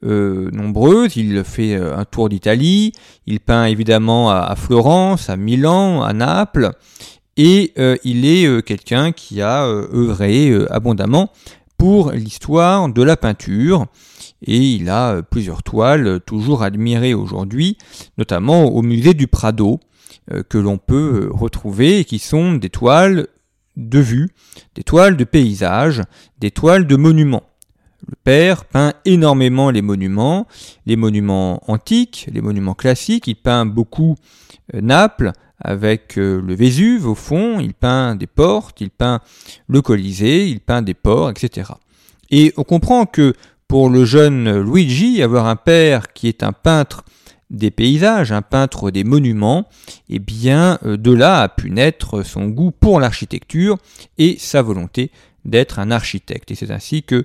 euh, 0.05 0.51
nombreuses. 0.51 1.17
Il 1.17 1.45
fait 1.45 1.77
un 1.77 2.05
tour 2.05 2.29
d'Italie, 2.29 2.93
il 3.27 3.39
peint 3.39 3.67
évidemment 3.67 4.31
à, 4.31 4.57
Florence, 4.57 5.31
à 5.31 5.37
Milan, 5.37 6.03
à 6.03 6.13
Naples, 6.13 6.73
et 7.37 7.73
il 8.05 8.27
est 8.27 8.63
quelqu'un 8.63 9.13
qui 9.13 9.41
a 9.41 9.65
œuvré 9.67 10.53
abondamment 10.71 11.31
pour 11.77 12.13
l'histoire 12.13 12.89
de 12.89 13.03
la 13.03 13.17
peinture 13.17 13.87
et 14.47 14.59
il 14.59 14.91
a 14.91 15.23
plusieurs 15.23 15.63
toiles 15.63 16.21
toujours 16.27 16.63
admirées 16.63 17.15
aujourd'hui, 17.15 17.79
notamment 18.19 18.65
au 18.65 18.83
musée 18.83 19.15
du 19.15 19.27
Prado, 19.27 19.81
euh, 20.33 20.43
que 20.43 20.57
l'on 20.57 20.79
peut 20.79 21.25
euh, 21.25 21.29
retrouver 21.31 21.99
et 21.99 22.05
qui 22.07 22.19
sont 22.19 22.55
des 22.55 22.71
toiles 22.71 23.27
de 23.77 23.99
vue, 23.99 24.31
des 24.75 24.83
toiles 24.83 25.19
de 25.19 25.25
paysage, 25.25 26.03
des 26.39 26.51
toiles 26.51 26.87
de 26.87 26.97
monuments. 26.97 27.43
Le 28.07 28.15
père 28.23 28.65
peint 28.65 28.95
énormément 29.05 29.71
les 29.71 29.83
monuments, 29.83 30.47
les 30.87 30.97
monuments 30.97 31.61
antiques, 31.71 32.29
les 32.33 32.41
monuments 32.41 32.75
classiques, 32.75 33.27
il 33.27 33.35
peint 33.35 33.67
beaucoup 33.67 34.15
euh, 34.75 34.81
Naples 34.81 35.33
avec 35.61 36.17
le 36.17 36.55
Vésuve 36.55 37.07
au 37.07 37.15
fond, 37.15 37.61
il 37.61 37.75
peint 37.75 38.17
des 38.17 38.27
portes, 38.27 38.81
il 38.81 38.91
peint 38.91 39.21
le 39.69 39.81
Colisée, 39.81 40.49
il 40.49 40.61
peint 40.61 40.83
des 40.83 40.95
ports, 40.95 41.31
etc. 41.31 41.71
Et 42.31 42.53
on 42.57 42.65
comprend 42.65 43.07
que 43.07 43.35
pour 43.69 43.89
le 43.89 44.05
jeune 44.05 44.61
Luigi, 44.61 45.23
avoir 45.23 45.47
un 45.47 45.57
père 45.57 46.13
qui 46.13 46.29
est 46.29 46.43
un 46.43 46.53
peintre 46.53 47.05
des 47.51 47.71
paysages, 47.71 48.33
un 48.33 48.43
peintre 48.43 48.91
des 48.91 49.05
monuments, 49.05 49.69
et 50.09 50.17
eh 50.17 50.19
bien 50.19 50.79
euh, 50.85 50.97
de 50.97 51.13
là 51.13 51.43
a 51.43 51.49
pu 51.49 51.71
naître 51.71 52.23
son 52.23 52.47
goût 52.47 52.73
pour 52.73 53.01
l'architecture 53.01 53.79
et 54.19 54.37
sa 54.39 54.63
volonté 54.63 55.11
d'être 55.45 55.79
un 55.79 55.91
architecte. 55.91 56.51
Et 56.51 56.55
c'est 56.55 56.71
ainsi 56.71 57.03
que 57.03 57.15
euh, 57.17 57.25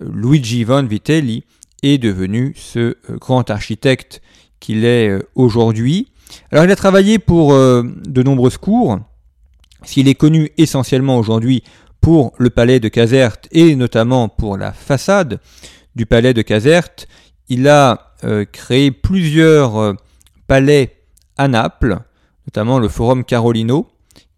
Luigi 0.00 0.64
Von 0.64 0.84
Vitelli 0.84 1.44
est 1.82 1.98
devenu 1.98 2.54
ce 2.56 2.78
euh, 2.78 2.96
grand 3.20 3.50
architecte 3.50 4.22
qu'il 4.60 4.84
est 4.84 5.16
aujourd'hui. 5.36 6.08
Alors 6.50 6.64
il 6.64 6.70
a 6.70 6.76
travaillé 6.76 7.20
pour 7.20 7.52
de 7.54 8.22
nombreuses 8.24 8.58
cours, 8.58 8.98
s'il 9.84 10.08
est 10.08 10.16
connu 10.16 10.50
essentiellement 10.58 11.16
aujourd'hui 11.16 11.62
pour 12.00 12.32
le 12.38 12.50
palais 12.50 12.80
de 12.80 12.88
Caserte 12.88 13.48
et 13.52 13.76
notamment 13.76 14.28
pour 14.28 14.56
la 14.56 14.72
façade 14.72 15.40
du 15.94 16.06
palais 16.06 16.34
de 16.34 16.42
Caserte, 16.42 17.08
il 17.48 17.68
a 17.68 18.14
euh, 18.24 18.44
créé 18.44 18.90
plusieurs 18.90 19.76
euh, 19.76 19.94
palais 20.46 20.96
à 21.36 21.48
Naples, 21.48 21.98
notamment 22.46 22.78
le 22.78 22.88
Forum 22.88 23.24
Carolino, 23.24 23.88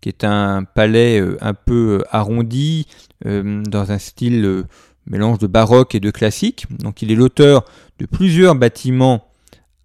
qui 0.00 0.08
est 0.08 0.24
un 0.24 0.64
palais 0.64 1.20
euh, 1.20 1.36
un 1.40 1.54
peu 1.54 2.02
arrondi, 2.10 2.86
dans 3.22 3.92
un 3.92 3.98
style 3.98 4.64
mélange 5.04 5.36
de 5.36 5.46
baroque 5.46 5.94
et 5.94 6.00
de 6.00 6.10
classique. 6.10 6.64
Donc 6.70 7.02
il 7.02 7.12
est 7.12 7.14
l'auteur 7.14 7.66
de 7.98 8.06
plusieurs 8.06 8.54
bâtiments 8.54 9.28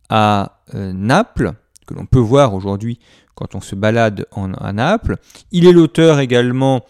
à 0.08 0.62
Naples, 0.74 1.52
que 1.86 1.94
l'on 1.96 2.06
peut 2.06 2.18
voir 2.18 2.54
aujourd'hui 2.54 2.98
quand 3.36 3.54
on 3.54 3.60
se 3.60 3.76
balade 3.76 4.26
en, 4.32 4.54
à 4.54 4.72
Naples. 4.72 5.18
Il 5.52 5.68
est 5.68 5.74
l'auteur 5.74 6.22
également 6.22 6.86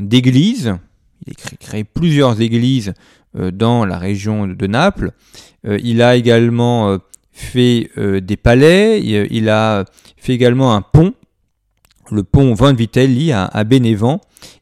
d'églises. 0.00 0.74
Il 1.26 1.32
a 1.32 1.56
créé 1.58 1.84
plusieurs 1.84 2.40
églises 2.40 2.94
dans 3.34 3.84
la 3.84 3.98
région 3.98 4.48
de 4.48 4.66
Naples. 4.66 5.12
Euh, 5.66 5.78
il 5.82 6.02
a 6.02 6.16
également 6.16 6.90
euh, 6.90 6.98
fait 7.32 7.90
euh, 7.98 8.20
des 8.20 8.36
palais, 8.36 9.00
il, 9.02 9.48
a 9.48 9.84
fait 10.16 10.32
également 10.32 10.74
un 10.74 10.82
pont, 10.82 11.14
le 12.10 12.24
pont 12.24 12.54
Van 12.54 12.72
Vitelli 12.72 13.32
à 13.32 13.64
Bénévent, 13.64 14.20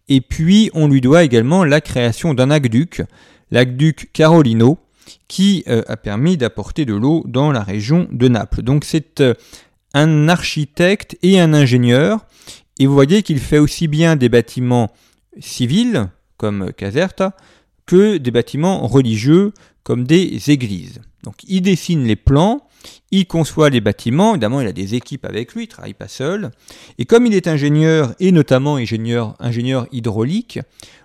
et 0.09 0.21
puis 0.21 0.71
on 0.75 0.89
lui 0.89 1.01
doit 1.01 1.25
également 1.25 1.65
la 1.65 1.81
création 1.81 2.35
d'un 2.35 2.51
aqueduc, 2.51 3.03
l'aqueduc 3.51 4.11
Carolino, 4.13 4.79
qui 5.29 5.65
a 5.67 5.97
permis 5.97 6.37
d'apporter 6.37 6.85
de 6.85 6.95
l'eau 6.95 7.25
dans 7.27 7.51
la 7.51 7.63
région 7.63 8.07
de 8.13 8.29
Naples. 8.29 8.61
Donc 8.63 8.85
c'est 8.85 9.23
un 9.95 10.29
architecte 10.29 11.17
et 11.23 11.41
un 11.41 11.55
ingénieur, 11.55 12.27
et 12.79 12.87
vous 12.87 12.93
voyez 12.93 13.23
qu'il 13.23 13.39
fait 13.39 13.59
aussi 13.59 13.89
bien 13.89 14.17
des 14.17 14.29
bâtiments 14.29 14.93
civils, 15.39 16.09
comme 16.37 16.73
Caserta, 16.73 17.37
que 17.87 18.17
des 18.17 18.31
bâtiments 18.31 18.87
religieux, 18.87 19.53
comme 19.83 20.05
des 20.05 20.51
églises. 20.51 21.01
Donc 21.25 21.37
il 21.49 21.63
dessine 21.63 22.05
les 22.05 22.17
plans, 22.17 22.67
il 23.11 23.27
conçoit 23.27 23.71
les 23.71 23.81
bâtiments, 23.81 24.33
évidemment 24.33 24.61
il 24.61 24.67
a 24.67 24.73
des 24.73 24.95
équipes 24.95 25.25
avec 25.25 25.55
lui, 25.55 25.65
il 25.65 25.67
ne 25.67 25.71
travaille 25.71 25.95
pas 25.95 26.09
seul, 26.09 26.51
et 26.99 27.07
comme 27.07 27.27
il 27.27 27.35
est 27.35 27.49
ingénieur, 27.49 28.15
et 28.21 28.31
notamment 28.31 28.77
ingénieur, 28.77 29.35
ingénieur 29.41 29.87
hydraulique, 29.91 30.61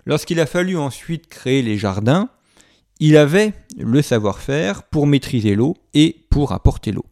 lorsqu'il 0.05 0.39
a 0.39 0.45
fallu 0.45 0.77
ensuite 0.77 1.27
créer 1.27 1.61
les 1.61 1.77
jardins, 1.77 2.29
il 2.99 3.17
avait 3.17 3.53
le 3.77 4.01
savoir-faire 4.01 4.83
pour 4.83 5.07
maîtriser 5.07 5.55
l'eau 5.55 5.75
et 5.93 6.25
pour 6.29 6.51
apporter 6.51 6.91
l'eau. 6.91 7.05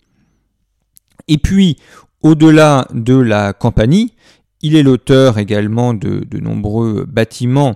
Et 1.28 1.38
puis, 1.38 1.78
au-delà 2.22 2.88
de 2.94 3.16
la 3.16 3.54
compagnie, 3.54 4.14
il 4.62 4.76
est 4.76 4.84
l'auteur 4.84 5.38
également 5.38 5.94
de, 5.94 6.26
nombreux 6.40 7.06
bâtiments 7.06 7.76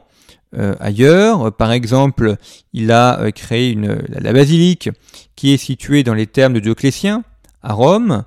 euh, 0.55 0.73
ailleurs. 0.79 1.51
Par 1.53 1.71
exemple, 1.71 2.35
il 2.73 2.91
a 2.91 3.19
euh, 3.19 3.31
créé 3.31 3.77
la, 4.09 4.33
basilique 4.33 4.89
qui 5.35 5.53
est 5.53 5.57
située 5.57 6.03
dans 6.03 6.13
les 6.13 6.27
termes 6.27 6.53
de 6.53 6.59
Dioclétien 6.59 7.23
à 7.61 7.73
Rome. 7.73 8.23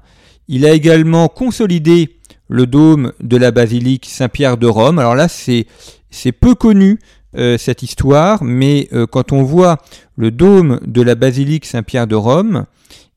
Il 0.49 0.67
a 0.67 0.73
également 0.73 1.29
consolidé 1.29 2.17
le 2.49 2.67
dôme 2.67 3.13
de 3.21 3.37
la 3.37 3.51
basilique 3.51 4.07
Saint-Pierre 4.07 4.57
de 4.57 4.67
Rome. 4.67 4.99
Alors 4.99 5.15
là, 5.15 5.29
c'est, 5.29 5.67
c'est 6.11 6.33
peu 6.33 6.55
connu 6.55 6.99
euh, 7.37 7.59
cette 7.59 7.83
histoire, 7.83 8.43
mais 8.43 8.89
quand 9.11 9.33
on 9.33 9.43
voit 9.43 9.79
le 10.17 10.31
dôme 10.31 10.81
de 10.87 11.03
la 11.03 11.15
basilique 11.15 11.67
Saint-Pierre 11.67 12.07
de 12.07 12.17
Rome, 12.17 12.65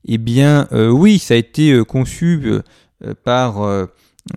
eh 0.06 0.18
bien 0.18 0.68
oui, 0.72 1.18
ça 1.18 1.34
a 1.34 1.36
été 1.36 1.82
conçu 1.86 2.60
par 3.24 3.88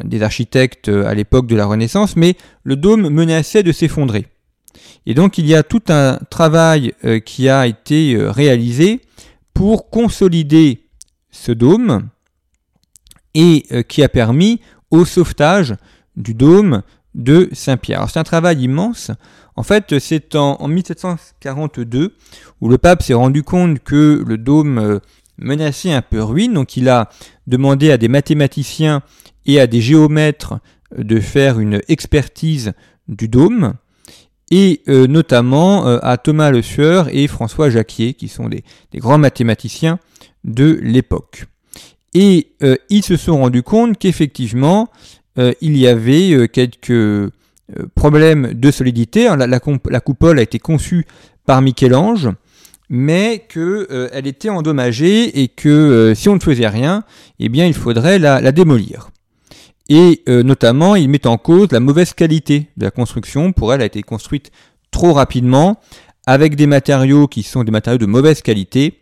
des 0.04 0.24
architectes 0.24 0.90
à 0.90 1.14
l'époque 1.14 1.48
de 1.48 1.56
la 1.56 1.66
Renaissance, 1.66 2.16
mais 2.16 2.36
le 2.64 2.76
dôme 2.76 3.10
menaçait 3.10 3.64
de 3.64 3.72
s'effondrer. 3.72 4.26
Et 5.06 5.14
donc 5.14 5.38
il 5.38 5.46
y 5.46 5.56
a 5.56 5.64
tout 5.64 5.84
un 5.90 6.20
travail 6.30 6.94
euh, 7.04 7.20
qui 7.20 7.50
a 7.50 7.68
été 7.68 8.16
euh, 8.16 8.32
réalisé 8.32 9.02
pour 9.54 9.90
consolider 9.90 10.88
ce 11.32 11.52
dôme 11.52 12.10
et 13.34 13.66
euh, 13.72 13.84
qui 13.84 14.04
a 14.04 14.10
permis 14.10 14.62
au 14.92 15.06
sauvetage 15.06 15.76
du 16.16 16.34
dôme 16.34 16.82
de 17.14 17.50
Saint-Pierre. 17.54 18.10
C'est 18.10 18.20
un 18.20 18.24
travail 18.24 18.62
immense. 18.64 19.12
En 19.56 19.64
fait, 19.64 20.00
c'est 20.00 20.36
en, 20.36 20.68
1742 20.68 22.16
où 22.60 22.70
le 22.70 22.78
pape 22.78 23.04
s'est 23.04 23.14
rendu 23.14 23.44
compte 23.44 23.80
que 23.80 24.24
le 24.26 24.38
dôme 24.38 25.00
menaçait 25.38 25.94
un 25.94 26.02
peu 26.02 26.22
ruine, 26.22 26.54
donc 26.54 26.76
il 26.76 26.90
a 26.90 27.10
demandé 27.48 27.90
à 27.92 27.98
des 27.98 28.10
mathématiciens 28.10 29.02
et 29.46 29.60
à 29.60 29.68
des 29.68 29.82
géomètres 29.82 30.60
de 30.98 31.20
faire 31.20 31.60
une 31.60 31.82
expertise 31.88 32.74
du 33.08 33.28
dôme, 33.28 33.76
et 34.52 34.82
euh, 34.88 35.08
notamment 35.08 35.88
euh, 35.88 35.98
à 36.02 36.18
Thomas 36.18 36.52
Le 36.52 36.62
Sueur 36.62 37.08
et 37.12 37.28
François 37.28 37.70
Jacquier, 37.70 38.14
qui 38.14 38.28
sont 38.28 38.50
des, 38.50 38.64
grands 38.96 39.18
mathématiciens 39.18 40.00
de 40.44 40.80
l'époque. 40.82 41.46
Et 42.14 42.52
euh, 42.64 42.76
ils 42.90 43.04
se 43.04 43.18
sont 43.18 43.38
rendus 43.38 43.64
compte 43.64 43.98
qu'effectivement, 43.98 44.90
il 45.60 45.76
y 45.76 45.86
avait 45.86 46.48
quelques 46.48 47.30
problèmes 47.94 48.54
de 48.54 48.72
solidité. 48.72 49.26
La, 49.36 49.48
la, 49.48 50.00
coupole 50.00 50.40
a 50.40 50.42
été 50.42 50.60
conçue 50.60 51.06
par 51.46 51.62
Michel-Ange, 51.62 52.30
mais 52.88 53.46
qu'elle 53.50 54.28
était 54.28 54.48
endommagée 54.48 55.42
et 55.42 55.50
que 55.50 56.14
si 56.16 56.30
on 56.30 56.36
ne 56.36 56.40
faisait 56.40 56.70
rien, 56.70 57.04
eh 57.40 57.50
bien 57.50 57.66
il 57.66 57.74
faudrait 57.74 58.18
la 58.18 58.52
démolir. 58.54 59.10
Et 59.90 60.24
euh, 60.28 60.44
notamment, 60.44 60.96
il 60.96 61.10
met 61.10 61.28
en 61.28 61.38
cause 61.38 61.72
la 61.72 61.80
mauvaise 61.80 62.14
qualité 62.14 62.70
de 62.78 62.86
la 62.86 62.92
construction. 62.92 63.52
Pour 63.52 63.74
elle, 63.74 63.82
elle 63.82 63.84
a 63.84 63.88
été 63.88 64.02
construite 64.02 64.52
trop 64.92 65.14
rapidement, 65.14 65.80
avec 66.26 66.56
des 66.56 66.68
matériaux 66.68 67.28
qui 67.28 67.44
sont 67.44 67.64
des 67.64 67.72
matériaux 67.72 68.00
de 68.00 68.06
mauvaise 68.06 68.42
qualité. 68.42 69.02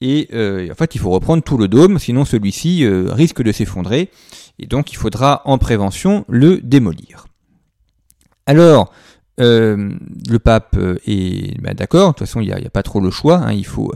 Et 0.00 0.28
euh, 0.32 0.70
en 0.70 0.74
fait, 0.74 0.94
il 0.94 1.00
faut 1.00 1.10
reprendre 1.10 1.42
tout 1.42 1.56
le 1.56 1.68
dôme, 1.68 1.98
sinon 1.98 2.24
celui-ci 2.24 2.84
euh, 2.84 3.12
risque 3.12 3.42
de 3.42 3.50
s'effondrer. 3.50 4.10
Et 4.58 4.66
donc, 4.66 4.92
il 4.92 4.96
faudra 4.96 5.42
en 5.44 5.58
prévention 5.58 6.24
le 6.28 6.60
démolir. 6.60 7.26
Alors, 8.46 8.92
le 9.38 10.38
pape 10.38 10.76
est 11.06 11.60
ben, 11.60 11.74
d'accord, 11.74 12.08
de 12.08 12.12
toute 12.12 12.26
façon 12.28 12.40
il 12.40 12.46
n'y 12.46 12.52
a, 12.52 12.70
pas 12.70 12.84
trop 12.84 13.00
le 13.00 13.10
choix, 13.10 13.38
hein. 13.38 13.52
il 13.52 13.66
faut 13.66 13.92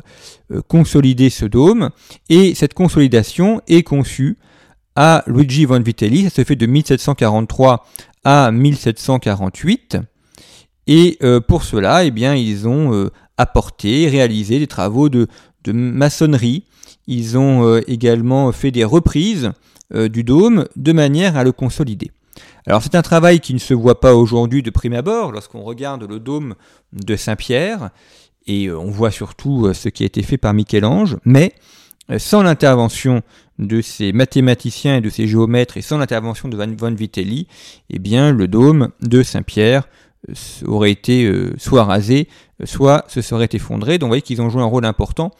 consolider 0.66 1.30
ce 1.30 1.44
dôme, 1.44 1.90
et 2.28 2.54
cette 2.56 2.74
consolidation 2.74 3.60
est 3.68 3.84
conçue 3.84 4.38
à 4.96 5.22
Luigi 5.26 5.66
von 5.66 5.80
Vitelli. 5.80 6.24
Ça 6.24 6.30
se 6.30 6.44
fait 6.44 6.56
de 6.56 6.66
1743 6.66 7.86
à 8.24 8.50
1748. 8.50 9.98
Et 10.86 11.18
euh, 11.22 11.40
pour 11.40 11.62
cela, 11.62 12.04
eh 12.04 12.10
bien, 12.10 12.34
ils 12.34 12.66
ont 12.66 12.92
euh, 12.92 13.10
apporté, 13.36 14.08
réalisé 14.08 14.58
des 14.58 14.66
travaux 14.66 15.08
de, 15.08 15.28
maçonnerie. 15.68 16.64
Ils 17.06 17.36
ont 17.36 17.64
euh, 17.64 17.80
également 17.86 18.50
fait 18.52 18.70
des 18.70 18.84
reprises 18.84 19.52
du 19.94 20.24
dôme 20.24 20.66
de 20.74 20.90
manière 20.90 21.36
à 21.36 21.44
le 21.44 21.52
consolider. 21.52 22.10
Alors 22.66 22.82
c'est 22.82 22.96
un 22.96 23.02
travail 23.02 23.38
qui 23.38 23.54
ne 23.54 23.60
se 23.60 23.72
voit 23.72 24.00
pas 24.00 24.16
aujourd'hui 24.16 24.60
de 24.64 24.70
prime 24.70 24.94
abord 24.94 25.30
lorsqu'on 25.30 25.62
regarde 25.62 26.02
le 26.02 26.18
dôme 26.18 26.56
de 26.92 27.14
Saint-Pierre 27.14 27.90
et 28.48 28.68
on 28.68 28.90
voit 28.90 29.12
surtout 29.12 29.72
ce 29.74 29.88
qui 29.88 30.02
a 30.02 30.06
été 30.06 30.24
fait 30.24 30.38
par 30.38 30.54
Michel-Ange, 30.54 31.18
mais 31.24 31.54
sans 32.18 32.42
l'intervention 32.42 33.22
de 33.58 33.80
ces 33.80 34.12
mathématiciens 34.12 34.96
et 34.96 35.00
de 35.00 35.10
ces 35.10 35.26
géomètres 35.26 35.76
et 35.76 35.82
sans 35.82 35.98
l'intervention 35.98 36.48
de 36.48 36.56
Van 36.56 36.92
Vitelli, 36.92 37.46
eh 37.90 37.98
bien 37.98 38.32
le 38.32 38.48
dôme 38.48 38.90
de 39.00 39.22
Saint-Pierre 39.22 39.88
euh, 40.28 40.34
aurait 40.66 40.90
été 40.90 41.24
euh, 41.24 41.54
soit 41.58 41.84
rasé, 41.84 42.28
soit 42.64 43.04
se 43.08 43.20
serait 43.20 43.48
effondré. 43.52 43.98
Donc 43.98 44.08
vous 44.08 44.10
voyez 44.10 44.22
qu'ils 44.22 44.42
ont 44.42 44.50
joué 44.50 44.62
un 44.62 44.66
rôle 44.66 44.84
important 44.84 45.30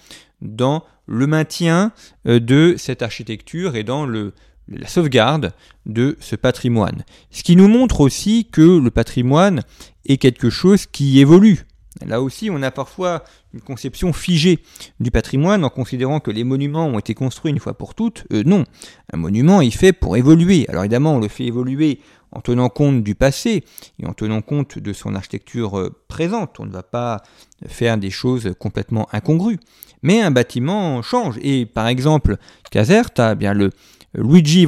dans 0.40 0.84
le 1.06 1.26
maintien 1.26 1.92
euh, 2.26 2.40
de 2.40 2.74
cette 2.78 3.02
architecture 3.02 3.76
et 3.76 3.84
dans 3.84 4.06
la 4.06 4.86
sauvegarde 4.86 5.52
de 5.84 6.16
ce 6.20 6.36
patrimoine. 6.36 7.04
Ce 7.30 7.42
qui 7.42 7.56
nous 7.56 7.68
montre 7.68 8.00
aussi 8.00 8.48
que 8.50 8.80
le 8.80 8.90
patrimoine 8.90 9.62
est 10.06 10.16
quelque 10.16 10.50
chose 10.50 10.86
qui 10.86 11.20
évolue. 11.20 11.66
Là 12.04 12.20
aussi, 12.20 12.50
on 12.50 12.62
a 12.62 12.70
parfois 12.70 13.24
une 13.54 13.60
conception 13.60 14.12
figée 14.12 14.58
du 15.00 15.10
patrimoine 15.10 15.64
en 15.64 15.70
considérant 15.70 16.20
que 16.20 16.30
les 16.30 16.44
monuments 16.44 16.86
ont 16.86 16.98
été 16.98 17.14
construits 17.14 17.52
une 17.52 17.58
fois 17.58 17.74
pour 17.74 17.94
toutes. 17.94 18.24
Euh, 18.32 18.42
non, 18.44 18.64
un 19.12 19.16
monument 19.16 19.60
est 19.60 19.70
fait 19.70 19.92
pour 19.92 20.16
évoluer. 20.16 20.66
Alors 20.68 20.84
évidemment, 20.84 21.14
on 21.14 21.20
le 21.20 21.28
fait 21.28 21.44
évoluer 21.44 22.00
en 22.32 22.40
tenant 22.40 22.68
compte 22.68 23.02
du 23.02 23.14
passé 23.14 23.64
et 23.98 24.06
en 24.06 24.12
tenant 24.12 24.42
compte 24.42 24.78
de 24.78 24.92
son 24.92 25.14
architecture 25.14 25.78
euh, 25.78 25.94
présente. 26.08 26.60
On 26.60 26.66
ne 26.66 26.72
va 26.72 26.82
pas 26.82 27.22
faire 27.66 27.96
des 27.96 28.10
choses 28.10 28.52
complètement 28.58 29.08
incongrues. 29.12 29.58
Mais 30.02 30.20
un 30.20 30.30
bâtiment 30.30 31.00
change. 31.02 31.38
Et 31.42 31.64
par 31.64 31.88
exemple, 31.88 32.36
Caserta, 32.70 33.32
eh 33.32 33.36
bien 33.36 33.54
le 33.54 33.70
Luigi 34.14 34.66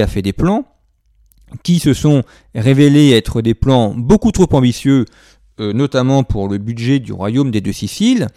a 0.00 0.06
fait 0.06 0.22
des 0.22 0.32
plans 0.32 0.64
qui 1.62 1.78
se 1.78 1.94
sont 1.94 2.22
révélés 2.54 3.10
être 3.10 3.42
des 3.42 3.54
plans 3.54 3.94
beaucoup 3.94 4.30
trop 4.32 4.48
ambitieux 4.52 5.04
euh, 5.60 5.72
notamment 5.72 6.24
pour 6.24 6.48
le 6.48 6.58
budget 6.58 6.98
du 6.98 7.12
royaume 7.12 7.50
des 7.50 7.60
deux 7.60 7.72
Siciles, 7.72 8.28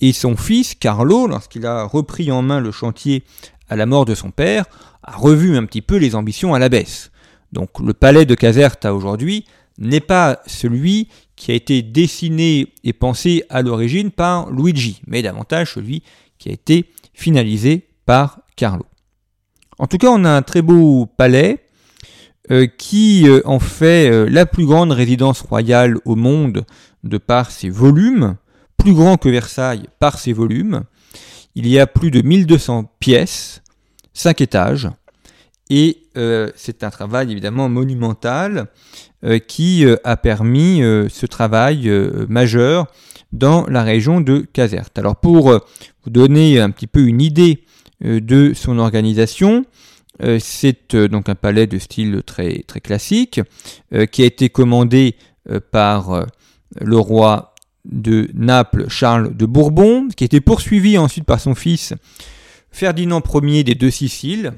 et 0.00 0.12
son 0.12 0.36
fils, 0.36 0.74
Carlo, 0.74 1.26
lorsqu'il 1.28 1.64
a 1.64 1.84
repris 1.84 2.32
en 2.32 2.42
main 2.42 2.60
le 2.60 2.72
chantier 2.72 3.22
à 3.68 3.76
la 3.76 3.86
mort 3.86 4.04
de 4.04 4.14
son 4.14 4.30
père, 4.30 4.64
a 5.02 5.16
revu 5.16 5.56
un 5.56 5.64
petit 5.64 5.82
peu 5.82 5.96
les 5.96 6.14
ambitions 6.14 6.54
à 6.54 6.58
la 6.58 6.68
baisse. 6.68 7.12
Donc 7.52 7.80
le 7.80 7.92
palais 7.92 8.26
de 8.26 8.34
Caserta 8.34 8.94
aujourd'hui 8.94 9.44
n'est 9.78 10.00
pas 10.00 10.40
celui 10.46 11.08
qui 11.36 11.52
a 11.52 11.54
été 11.54 11.82
dessiné 11.82 12.72
et 12.84 12.92
pensé 12.92 13.44
à 13.48 13.62
l'origine 13.62 14.10
par 14.10 14.50
Luigi, 14.50 15.02
mais 15.06 15.22
davantage 15.22 15.74
celui 15.74 16.02
qui 16.38 16.48
a 16.48 16.52
été 16.52 16.86
finalisé 17.14 17.86
par 18.06 18.40
Carlo. 18.56 18.86
En 19.78 19.86
tout 19.86 19.98
cas, 19.98 20.10
on 20.10 20.24
a 20.24 20.30
un 20.30 20.42
très 20.42 20.62
beau 20.62 21.06
palais 21.06 21.60
euh, 22.50 22.66
qui 22.66 23.28
euh, 23.28 23.40
en 23.44 23.60
fait 23.60 24.10
euh, 24.10 24.28
la 24.28 24.46
plus 24.46 24.66
grande 24.66 24.90
résidence 24.90 25.42
royale 25.42 25.98
au 26.04 26.16
monde 26.16 26.64
de 27.04 27.16
par 27.16 27.52
ses 27.52 27.70
volumes, 27.70 28.34
plus 28.76 28.94
grand 28.94 29.16
que 29.16 29.28
Versailles 29.28 29.84
par 30.00 30.18
ses 30.18 30.32
volumes. 30.32 30.82
Il 31.54 31.68
y 31.68 31.78
a 31.78 31.86
plus 31.86 32.10
de 32.10 32.20
1200 32.20 32.90
pièces, 32.98 33.62
5 34.14 34.40
étages, 34.40 34.88
et 35.70 35.98
c'est 36.56 36.82
un 36.82 36.90
travail 36.90 37.30
évidemment 37.30 37.68
monumental 37.68 38.66
qui 39.46 39.86
a 40.04 40.16
permis 40.16 40.80
ce 40.80 41.26
travail 41.26 41.90
majeur 42.28 42.86
dans 43.32 43.66
la 43.66 43.82
région 43.82 44.20
de 44.20 44.40
Caserte. 44.40 44.98
Alors 44.98 45.16
pour 45.16 45.50
vous 45.52 46.10
donner 46.10 46.58
un 46.58 46.70
petit 46.70 46.86
peu 46.86 47.00
une 47.00 47.20
idée 47.20 47.64
de 48.02 48.52
son 48.54 48.78
organisation, 48.78 49.64
c'est 50.38 50.94
euh, 50.94 51.08
donc 51.08 51.28
un 51.28 51.34
palais 51.34 51.66
de 51.66 51.78
style 51.78 52.22
très, 52.24 52.62
très 52.66 52.80
classique 52.80 53.40
euh, 53.92 54.06
qui 54.06 54.22
a 54.22 54.26
été 54.26 54.48
commandé 54.48 55.16
par 55.72 56.26
le 56.80 56.96
roi 56.96 57.52
de 57.84 58.30
Naples, 58.34 58.88
Charles 58.88 59.36
de 59.36 59.46
Bourbon, 59.46 60.08
qui 60.08 60.24
a 60.24 60.26
été 60.26 60.40
poursuivi 60.40 60.98
ensuite 60.98 61.24
par 61.24 61.40
son 61.40 61.54
fils 61.54 61.94
Ferdinand 62.70 63.22
Ier 63.42 63.64
des 63.64 63.74
deux 63.74 63.90
Siciles, 63.90 64.52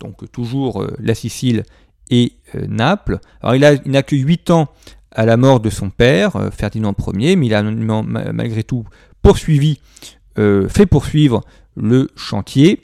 donc 0.00 0.30
toujours 0.32 0.82
euh, 0.82 0.96
la 0.98 1.14
Sicile 1.14 1.62
et 2.10 2.32
euh, 2.54 2.66
Naples. 2.68 3.20
Alors 3.40 3.54
il 3.54 3.90
n'a 3.90 4.02
que 4.02 4.16
8 4.16 4.50
ans 4.50 4.68
à 5.12 5.24
la 5.24 5.36
mort 5.36 5.60
de 5.60 5.70
son 5.70 5.90
père, 5.90 6.36
euh, 6.36 6.50
Ferdinand 6.50 6.94
Ier, 7.14 7.36
mais 7.36 7.46
il 7.46 7.54
a 7.54 7.62
malgré 7.62 8.64
tout 8.64 8.84
poursuivi, 9.22 9.80
fait 10.36 10.86
poursuivre 10.86 11.42
le 11.76 12.08
chantier. 12.16 12.80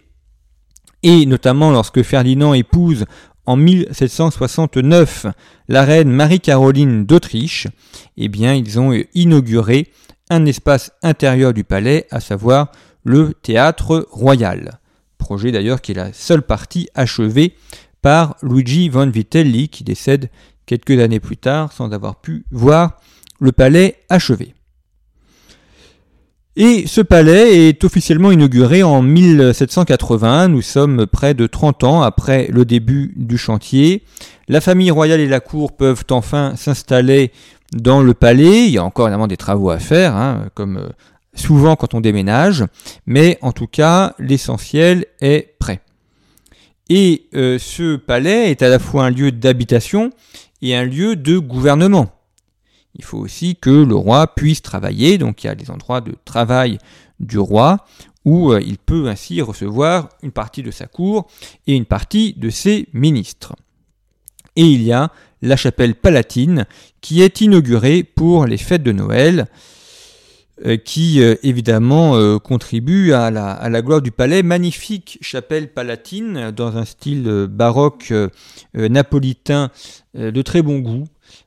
Et 1.09 1.25
notamment 1.25 1.71
lorsque 1.71 2.03
Ferdinand 2.03 2.53
épouse 2.53 3.05
en 3.45 3.55
1769 3.55 5.27
la 5.69 5.85
reine 5.85 6.11
Marie-Caroline 6.11 7.07
d'Autriche, 7.07 7.69
eh 8.17 8.27
bien 8.27 8.55
ils 8.55 8.81
ont 8.81 8.93
inauguré 9.15 9.87
un 10.31 10.45
espace 10.47 10.91
intérieur 11.05 11.55
du 11.55 11.63
palais, 11.63 12.09
à 12.11 12.19
savoir 12.19 12.73
le 13.05 13.35
théâtre 13.35 14.09
royal. 14.11 14.81
Projet 15.17 15.53
d'ailleurs 15.53 15.81
qui 15.81 15.93
est 15.93 15.95
la 15.95 16.13
seule 16.13 16.43
partie 16.43 16.89
achevée 16.97 17.55
par 18.03 18.35
Luigi 18.43 18.89
von 18.89 19.09
Vitelli 19.09 19.69
qui 19.69 19.85
décède 19.85 20.29
quelques 20.67 20.99
années 20.99 21.21
plus 21.21 21.37
tard 21.37 21.71
sans 21.71 21.93
avoir 21.93 22.17
pu 22.17 22.45
voir 22.51 22.99
le 23.39 23.53
palais 23.53 23.99
achevé. 24.09 24.56
Et 26.59 26.87
ce 26.87 27.03
palais 27.03 27.69
est 27.69 27.85
officiellement 27.85 28.33
inauguré 28.33 28.83
en 28.83 29.03
1780. 29.03 30.49
Nous 30.49 30.63
sommes 30.63 31.07
près 31.07 31.35
de 31.35 31.47
30 31.47 31.85
ans 31.85 32.01
après 32.01 32.49
le 32.51 32.65
début 32.65 33.13
du 33.15 33.37
chantier. 33.37 34.05
La 34.49 34.63
famille 34.63 34.91
royale 34.91 35.21
et 35.21 35.29
la 35.29 35.41
cour 35.41 35.77
peuvent 35.77 36.05
enfin 36.11 36.55
s'installer 36.57 37.31
dans 37.75 38.01
le 38.01 38.15
palais. 38.15 38.65
Il 38.65 38.71
y 38.71 38.79
a 38.79 38.85
encore 38.85 39.07
évidemment 39.07 39.27
des 39.27 39.37
travaux 39.37 39.69
à 39.69 39.79
faire, 39.79 40.17
hein, 40.17 40.47
comme 40.55 40.79
euh, 40.79 40.89
souvent 41.35 41.77
quand 41.77 41.93
on 41.93 42.01
déménage. 42.01 42.65
Mais 43.05 43.39
en 43.43 43.53
tout 43.53 43.67
cas, 43.67 44.15
l'essentiel 44.19 45.05
est 45.21 45.59
prêt. 45.59 45.83
Et 46.89 47.27
euh, 47.35 47.59
ce 47.59 47.97
palais 47.97 48.51
est 48.51 48.63
à 48.63 48.71
la 48.71 48.79
fois 48.79 49.05
un 49.05 49.11
lieu 49.11 49.31
d'habitation 49.31 50.11
et 50.63 50.75
un 50.75 50.85
lieu 50.85 51.17
de 51.17 51.37
gouvernement. 51.37 52.16
Il 52.99 53.05
faut 53.05 53.19
aussi 53.19 53.57
que 53.57 53.71
le 53.71 53.95
roi 53.95 54.27
puisse 54.35 54.63
travailler, 54.63 55.19
donc 55.19 55.45
il 55.45 55.49
y 55.49 55.51
a 55.51 55.55
des 55.55 55.71
endroits 55.71 56.01
de 56.01 56.15
travail 56.25 56.79
du 57.21 57.39
roi 57.39 57.85
où 58.27 58.53
euh, 58.53 58.61
il 58.61 58.77
peut 58.77 59.09
ainsi 59.09 59.41
recevoir 59.41 60.11
une 60.23 60.33
partie 60.33 60.63
de 60.63 60.71
sa 60.71 60.87
cour 60.87 61.29
et 61.67 61.75
une 61.75 61.87
partie 61.87 62.35
de 62.37 62.51
ses 62.51 62.89
ministres. 62.93 63.55
Et 64.57 64.65
il 64.65 64.83
y 64.83 64.93
a 64.93 65.13
la 65.43 65.57
chapelle 65.57 65.95
palatine 65.95 66.67
qui 67.01 67.23
est 67.23 67.41
inaugurée 67.41 68.03
pour 68.03 68.47
les 68.47 68.57
fêtes 68.57 68.83
de 68.83 68.93
Noël, 68.93 69.47
euh, 70.65 70.77
qui 70.77 71.23
euh, 71.23 71.37
évidemment 71.43 72.39
contribue 72.41 73.13
à 73.13 73.31
la, 73.31 73.53
à 73.53 73.69
la, 73.69 73.83
gloire 73.83 74.03
du 74.03 74.11
palais. 74.11 74.43
Magnifique 74.43 75.19
chapelle 75.21 75.73
palatine 75.73 76.51
dans 76.51 76.77
un 76.77 76.85
style 76.85 77.47
baroque 77.49 78.13
napolitain 78.75 79.71
de 80.15 80.43
très 80.43 80.63
bon 80.63 80.81
goût, 80.81 81.05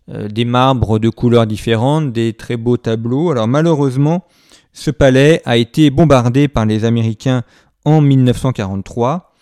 des 0.08 0.46
marbres 0.46 1.00
de 1.00 1.10
couleurs 1.10 1.46
différentes, 1.48 2.12
des 2.12 2.34
très 2.34 2.58
beaux 2.58 2.78
tableaux. 2.78 3.32
Alors 3.32 3.48
malheureusement, 3.48 4.26
ce 4.74 4.92
palais 4.92 5.42
a 5.46 5.58
été 5.58 5.89
bombardé 5.89 6.48
par 6.48 6.65
les 6.65 6.86
Américains 6.86 7.44
en 7.86 8.02
1943. 8.02 9.34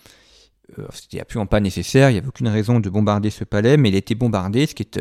Euh, 0.80 0.86
c'était 0.93 1.19
absolument 1.19 1.45
pas 1.45 1.60
nécessaire, 1.60 2.10
il 2.10 2.13
n'y 2.13 2.19
avait 2.19 2.28
aucune 2.28 2.47
raison 2.47 2.80
de 2.80 2.89
bombarder 2.89 3.30
ce 3.30 3.43
palais, 3.43 3.78
mais 3.78 3.89
il 3.89 3.95
a 3.95 4.00
été 4.00 4.15
bombardé, 4.15 4.65
ce 4.65 4.76
qui 4.76 4.84
est 4.84 5.00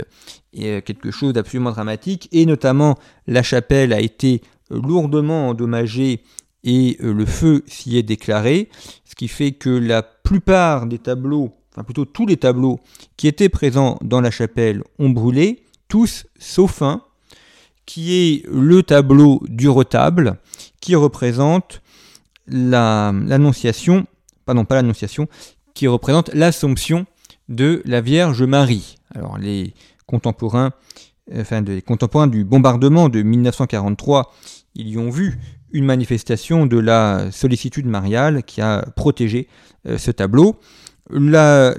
euh, 0.59 0.81
quelque 0.81 1.11
chose 1.11 1.33
d'absolument 1.33 1.71
dramatique, 1.71 2.29
et 2.33 2.47
notamment 2.47 2.97
la 3.27 3.43
chapelle 3.43 3.93
a 3.93 4.01
été 4.01 4.43
lourdement 4.71 5.49
endommagée 5.49 6.23
et 6.65 6.97
le 7.01 7.25
feu 7.25 7.63
s'y 7.67 7.97
est 7.97 8.03
déclaré, 8.03 8.69
ce 9.05 9.15
qui 9.15 9.29
fait 9.29 9.53
que 9.53 9.71
la 9.71 10.03
plupart 10.03 10.87
des 10.87 10.99
tableaux 10.99 11.53
enfin 11.77 11.85
plutôt 11.85 12.07
tous 12.07 12.25
les 12.25 12.39
tableaux 12.39 12.81
qui 13.19 13.29
étaient 13.29 13.51
présents 13.51 13.99
dans 14.03 14.23
la 14.23 14.31
chapelle 14.31 14.83
ont 14.99 15.11
brûlé, 15.11 15.63
tous 15.89 16.27
sauf 16.39 16.81
un, 16.81 17.03
qui 17.85 18.15
est 18.15 18.47
le 18.51 18.83
tableau 18.83 19.43
du 19.47 19.69
retable, 19.69 20.39
qui 20.81 20.95
représente 20.95 21.83
l'annonciation, 22.49 24.07
pardon 24.47 24.65
pas 24.65 24.77
l'annonciation, 24.77 25.29
qui 25.75 25.87
représente 25.87 26.33
l'assomption 26.33 27.07
de 27.51 27.83
la 27.85 28.01
Vierge 28.01 28.43
Marie. 28.43 28.97
Alors 29.15 29.37
les 29.37 29.75
contemporains, 30.07 30.73
enfin 31.37 31.61
des 31.61 31.83
contemporains 31.83 32.27
du 32.27 32.45
bombardement 32.45 33.11
de 33.11 33.23
1943, 33.23 34.33
ils 34.75 34.89
y 34.89 34.99
ont 34.99 35.11
vu 35.11 35.39
une 35.73 35.85
manifestation 35.85 36.65
de 36.65 36.79
la 36.79 37.31
sollicitude 37.31 37.87
mariale 37.87 38.45
qui 38.45 38.63
a 38.63 38.87
protégé 38.97 39.49
euh, 39.87 39.99
ce 39.99 40.11
tableau 40.11 40.59
la, 41.11 41.75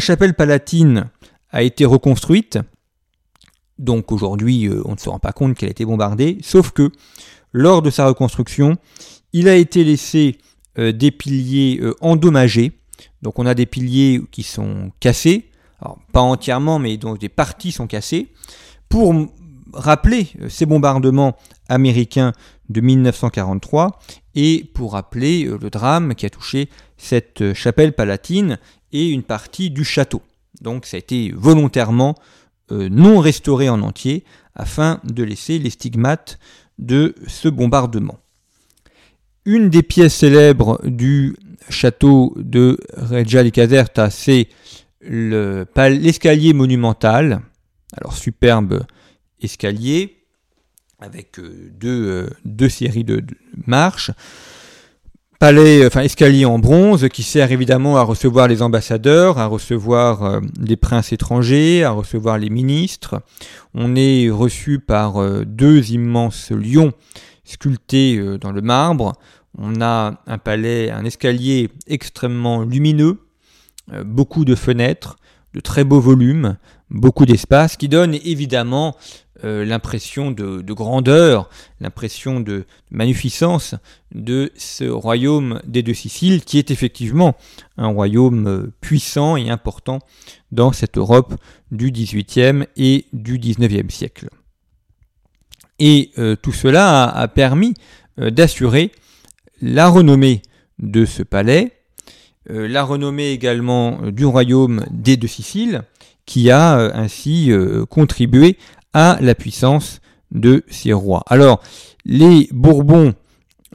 chapelle 0.00 0.34
palatine 0.34 1.10
a 1.50 1.62
été 1.62 1.84
reconstruite, 1.84 2.58
donc 3.78 4.12
aujourd'hui 4.12 4.66
euh, 4.66 4.82
on 4.84 4.92
ne 4.92 4.98
se 4.98 5.08
rend 5.08 5.18
pas 5.18 5.32
compte 5.32 5.56
qu'elle 5.56 5.68
a 5.68 5.72
été 5.72 5.84
bombardée, 5.84 6.38
sauf 6.42 6.70
que 6.70 6.90
lors 7.52 7.82
de 7.82 7.90
sa 7.90 8.06
reconstruction, 8.06 8.76
il 9.32 9.48
a 9.48 9.54
été 9.54 9.84
laissé 9.84 10.38
euh, 10.78 10.92
des 10.92 11.10
piliers 11.10 11.78
euh, 11.82 11.94
endommagés, 12.00 12.72
donc 13.22 13.38
on 13.38 13.46
a 13.46 13.54
des 13.54 13.66
piliers 13.66 14.20
qui 14.30 14.42
sont 14.42 14.92
cassés, 15.00 15.48
pas 16.12 16.20
entièrement 16.20 16.78
mais 16.78 16.96
dont 16.96 17.14
des 17.14 17.28
parties 17.28 17.72
sont 17.72 17.86
cassées, 17.86 18.32
pour 18.88 19.14
rappeler 19.72 20.28
ces 20.48 20.66
bombardements 20.66 21.36
américains 21.68 22.32
de 22.68 22.80
1943 22.80 23.98
et 24.34 24.70
pour 24.74 24.92
rappeler 24.92 25.44
le 25.44 25.70
drame 25.70 26.14
qui 26.14 26.26
a 26.26 26.30
touché 26.30 26.68
cette 26.96 27.54
chapelle 27.54 27.92
palatine 27.92 28.58
et 28.92 29.08
une 29.08 29.22
partie 29.22 29.70
du 29.70 29.84
château. 29.84 30.22
Donc 30.60 30.86
ça 30.86 30.96
a 30.96 30.98
été 30.98 31.32
volontairement 31.34 32.14
euh, 32.70 32.88
non 32.90 33.18
restauré 33.18 33.68
en 33.68 33.82
entier 33.82 34.24
afin 34.54 35.00
de 35.04 35.22
laisser 35.22 35.58
les 35.58 35.70
stigmates 35.70 36.38
de 36.78 37.14
ce 37.26 37.48
bombardement. 37.48 38.18
Une 39.44 39.70
des 39.70 39.82
pièces 39.82 40.14
célèbres 40.14 40.80
du 40.84 41.36
château 41.68 42.34
de 42.36 42.78
Regia 42.96 43.42
di 43.42 43.50
Caserta, 43.50 44.10
c'est 44.10 44.48
l'escalier 45.00 46.52
monumental. 46.52 47.42
Alors 47.96 48.16
superbe 48.16 48.84
escalier 49.40 50.21
avec 51.02 51.38
euh, 51.38 51.72
euh, 51.84 52.30
deux, 52.44 52.68
séries 52.68 53.04
de 53.04 53.22
marches 53.66 54.10
palais, 55.42 55.84
enfin 55.84 56.02
escalier 56.02 56.44
en 56.44 56.60
bronze 56.60 57.08
qui 57.08 57.24
sert 57.24 57.50
évidemment 57.50 57.96
à 57.96 58.02
recevoir 58.02 58.46
les 58.46 58.62
ambassadeurs, 58.62 59.38
à 59.38 59.46
recevoir 59.46 60.22
euh, 60.22 60.40
les 60.60 60.76
princes 60.76 61.12
étrangers, 61.12 61.82
à 61.82 61.90
recevoir 61.90 62.38
les 62.38 62.48
ministres. 62.48 63.20
On 63.74 63.96
est 63.96 64.30
reçu 64.30 64.78
par 64.78 65.20
euh, 65.20 65.44
deux 65.44 65.90
immenses 65.90 66.52
lions 66.52 66.92
sculptés 67.42 68.18
euh, 68.18 68.38
dans 68.38 68.52
le 68.52 68.60
marbre. 68.60 69.14
On 69.58 69.80
a 69.80 70.22
un 70.28 70.38
palais, 70.38 70.92
un 70.92 71.04
escalier 71.04 71.70
extrêmement 71.88 72.62
lumineux, 72.62 73.18
beaucoup 74.04 74.44
de 74.44 74.54
fenêtres, 74.54 75.16
de 75.54 75.60
très 75.60 75.82
beaux 75.82 76.00
volumes, 76.00 76.56
beaucoup 76.88 77.26
d'espace 77.26 77.76
qui 77.76 77.88
donne 77.88 78.14
évidemment 78.14 78.96
euh, 79.44 79.64
l'impression 79.64 80.30
de, 80.30 80.72
grandeur, 80.72 81.50
l'impression 81.80 82.38
de 82.38 82.64
magnificence 82.92 83.74
de 84.14 84.52
ce 84.56 84.84
royaume 84.84 85.60
des 85.66 85.82
deux 85.82 85.94
Siciles, 85.94 86.44
qui 86.44 86.58
est 86.58 86.70
effectivement 86.70 87.36
un 87.76 87.88
royaume 87.88 88.46
euh, 88.46 88.72
puissant 88.80 89.36
et 89.36 89.50
important 89.50 89.98
dans 90.52 90.70
cette 90.70 90.96
Europe 90.96 91.34
du 91.72 91.90
XVIIIe 91.90 92.66
et 92.76 93.06
du 93.12 93.38
XIXe 93.38 93.92
siècle. 93.92 94.28
Et 95.80 96.12
euh, 96.18 96.36
tout 96.36 96.52
cela 96.52 97.08
a, 97.08 97.26
permis 97.26 97.74
d'assurer 98.18 98.92
la 99.60 99.88
renommée 99.88 100.42
de 100.78 101.04
ce 101.04 101.24
palais, 101.24 101.72
la 102.48 102.84
renommée 102.84 103.30
également 103.30 104.10
du 104.10 104.24
royaume 104.24 104.84
des 104.90 105.16
deux 105.16 105.28
Siciles, 105.28 105.82
qui 106.26 106.50
a 106.50 106.76
ainsi 106.94 107.50
contribué 107.88 108.58
à 108.92 109.18
la 109.20 109.34
puissance 109.34 110.00
de 110.30 110.64
ces 110.68 110.92
rois. 110.92 111.22
Alors, 111.26 111.62
les 112.04 112.48
Bourbons 112.52 113.14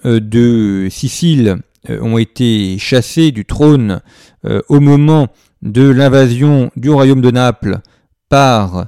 euh, 0.06 0.20
de 0.20 0.88
Sicile 0.90 1.58
euh, 1.90 2.02
ont 2.02 2.18
été 2.18 2.78
chassés 2.78 3.32
du 3.32 3.46
trône 3.46 4.02
euh, 4.46 4.62
au 4.70 4.80
moment 4.80 5.28
de 5.62 5.90
l'invasion 5.90 6.72
du 6.76 6.90
royaume 6.90 7.22
de 7.22 7.32
Naples 7.32 7.80
par 8.30 8.88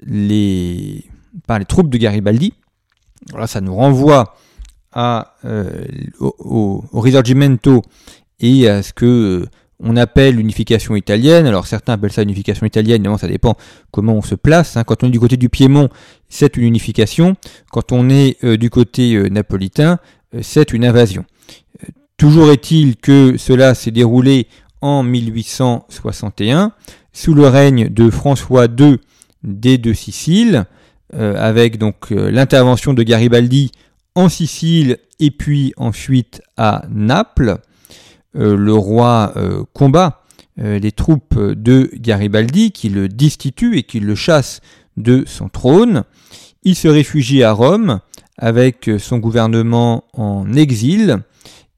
les, 0.00 1.04
par 1.46 1.58
les 1.58 1.64
troupes 1.64 1.90
de 1.90 1.98
Garibaldi. 1.98 2.54
Alors 3.34 3.48
ça 3.48 3.60
nous 3.60 3.74
renvoie 3.74 4.34
au, 6.18 6.84
Risorgimento 6.92 7.82
et 8.40 8.68
à 8.68 8.82
ce 8.82 8.92
que 8.92 9.46
on 9.80 9.96
appelle 9.96 10.36
l'unification 10.36 10.96
italienne. 10.96 11.46
Alors 11.46 11.66
certains 11.66 11.94
appellent 11.94 12.12
ça 12.12 12.22
unification 12.22 12.66
italienne, 12.66 13.06
mais 13.06 13.18
ça 13.18 13.28
dépend 13.28 13.56
comment 13.90 14.14
on 14.14 14.22
se 14.22 14.34
place. 14.34 14.76
Hein. 14.76 14.84
Quand 14.84 15.02
on 15.02 15.08
est 15.08 15.10
du 15.10 15.20
côté 15.20 15.36
du 15.36 15.48
Piémont, 15.48 15.88
c'est 16.28 16.56
une 16.56 16.64
unification. 16.64 17.36
Quand 17.70 17.92
on 17.92 18.10
est 18.10 18.42
euh, 18.44 18.56
du 18.56 18.70
côté 18.70 19.14
euh, 19.14 19.28
napolitain, 19.28 19.98
euh, 20.34 20.40
c'est 20.42 20.72
une 20.72 20.84
invasion. 20.84 21.24
toujours 22.16 22.50
est-il 22.50 22.96
que 22.96 23.36
cela 23.36 23.74
s'est 23.74 23.92
déroulé 23.92 24.48
en 24.80 25.02
1861 25.02 26.72
sous 27.12 27.34
le 27.34 27.46
règne 27.46 27.88
de 27.88 28.10
François 28.10 28.66
II 28.66 28.98
des 29.44 29.78
deux 29.78 29.94
Siciles, 29.94 30.66
avec 31.12 31.78
donc 31.78 32.10
l'intervention 32.10 32.92
de 32.92 33.02
Garibaldi 33.02 33.72
en 34.14 34.28
Sicile 34.28 34.98
et 35.20 35.30
puis 35.30 35.72
ensuite 35.76 36.42
à 36.56 36.84
Naples. 36.90 37.58
Euh, 38.36 38.56
le 38.56 38.74
roi 38.74 39.32
euh, 39.36 39.64
combat 39.72 40.22
euh, 40.60 40.78
les 40.78 40.92
troupes 40.92 41.38
de 41.38 41.90
Garibaldi 41.94 42.72
qui 42.72 42.90
le 42.90 43.08
destituent 43.08 43.78
et 43.78 43.84
qui 43.84 44.00
le 44.00 44.14
chassent 44.14 44.60
de 44.98 45.24
son 45.26 45.48
trône. 45.48 46.04
Il 46.62 46.74
se 46.74 46.88
réfugie 46.88 47.42
à 47.42 47.52
Rome 47.52 48.00
avec 48.36 48.90
son 48.98 49.18
gouvernement 49.18 50.04
en 50.12 50.52
exil 50.52 51.18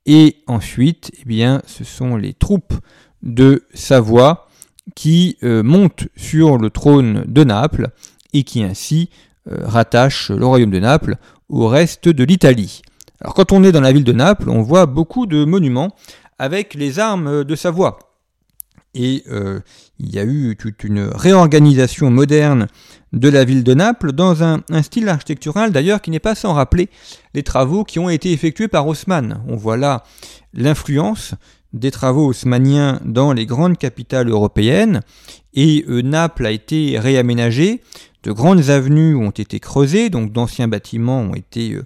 et 0.06 0.38
ensuite, 0.46 1.12
eh 1.20 1.24
bien, 1.24 1.62
ce 1.66 1.84
sont 1.84 2.16
les 2.16 2.32
troupes 2.32 2.74
de 3.22 3.64
Savoie 3.72 4.48
qui 4.96 5.36
montent 5.42 6.08
sur 6.16 6.56
le 6.56 6.70
trône 6.70 7.24
de 7.26 7.44
Naples 7.44 7.90
et 8.32 8.42
qui 8.42 8.62
ainsi 8.62 9.10
rattachent 9.46 10.30
le 10.30 10.44
royaume 10.44 10.70
de 10.70 10.80
Naples 10.80 11.16
au 11.48 11.68
reste 11.68 12.08
de 12.08 12.24
l'Italie. 12.24 12.82
Alors 13.20 13.34
quand 13.34 13.52
on 13.52 13.62
est 13.62 13.72
dans 13.72 13.82
la 13.82 13.92
ville 13.92 14.04
de 14.04 14.12
Naples, 14.12 14.48
on 14.48 14.62
voit 14.62 14.86
beaucoup 14.86 15.26
de 15.26 15.44
monuments 15.44 15.94
avec 16.40 16.72
les 16.72 16.98
armes 16.98 17.44
de 17.44 17.54
Savoie. 17.54 17.98
Et 18.94 19.22
euh, 19.28 19.60
il 19.98 20.12
y 20.12 20.18
a 20.18 20.24
eu 20.24 20.56
toute 20.58 20.82
une 20.82 21.02
réorganisation 21.02 22.10
moderne 22.10 22.66
de 23.12 23.28
la 23.28 23.44
ville 23.44 23.62
de 23.62 23.74
Naples 23.74 24.12
dans 24.12 24.42
un, 24.42 24.62
style 24.82 25.08
architectural 25.08 25.70
d'ailleurs 25.70 26.00
qui 26.00 26.10
n'est 26.10 26.18
pas 26.18 26.34
sans 26.34 26.54
rappeler 26.54 26.88
les 27.34 27.42
travaux 27.42 27.84
qui 27.84 27.98
ont 27.98 28.08
été 28.08 28.32
effectués 28.32 28.68
par 28.68 28.86
Haussmann. 28.86 29.42
On 29.48 29.54
voit 29.54 29.76
là 29.76 30.02
l'influence 30.54 31.34
des 31.74 31.90
travaux 31.90 32.28
haussmanniens 32.28 33.00
dans 33.04 33.32
les 33.32 33.46
grandes 33.46 33.76
capitales 33.76 34.30
européennes 34.30 35.02
et 35.52 35.84
euh, 35.88 36.00
Naples 36.00 36.46
a 36.46 36.50
été 36.50 36.98
réaménagé, 36.98 37.82
de 38.22 38.32
grandes 38.32 38.70
avenues 38.70 39.14
ont 39.14 39.30
été 39.30 39.60
creusées, 39.60 40.08
donc 40.08 40.32
d'anciens 40.32 40.68
bâtiments 40.68 41.20
ont 41.20 41.34
été 41.34 41.74
euh, 41.74 41.78
euh, 41.80 41.84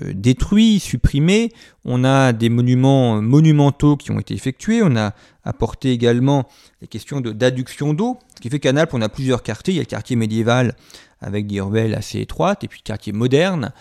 détruits, 0.00 0.80
supprimés. 0.80 1.50
On 1.84 2.04
a 2.04 2.32
des 2.32 2.48
monuments 2.48 3.22
monumentaux 3.22 3.96
qui 3.96 4.10
ont 4.10 4.20
été 4.20 4.34
effectués. 4.34 4.82
On 4.82 4.96
a 4.96 5.14
apporté 5.44 5.92
également 5.92 6.46
les 6.82 6.88
questions 6.88 7.20
d'adduction 7.20 7.94
d'eau, 7.94 8.18
ce 8.36 8.40
qui 8.40 8.50
fait 8.50 8.60
qu'à 8.60 8.72
Naples, 8.72 8.94
on 8.94 9.02
a 9.02 9.08
plusieurs 9.08 9.42
quartiers. 9.42 9.74
Il 9.74 9.76
y 9.78 9.80
a 9.80 9.82
le 9.82 9.86
quartier 9.86 10.14
médiéval 10.14 10.74
avec 11.20 11.46
des 11.46 11.60
ruelles 11.60 11.94
assez 11.94 12.20
étroites, 12.20 12.64
et 12.64 12.68
puis 12.68 12.80
le 12.84 12.86
quartier 12.86 13.12
moderne 13.12 13.72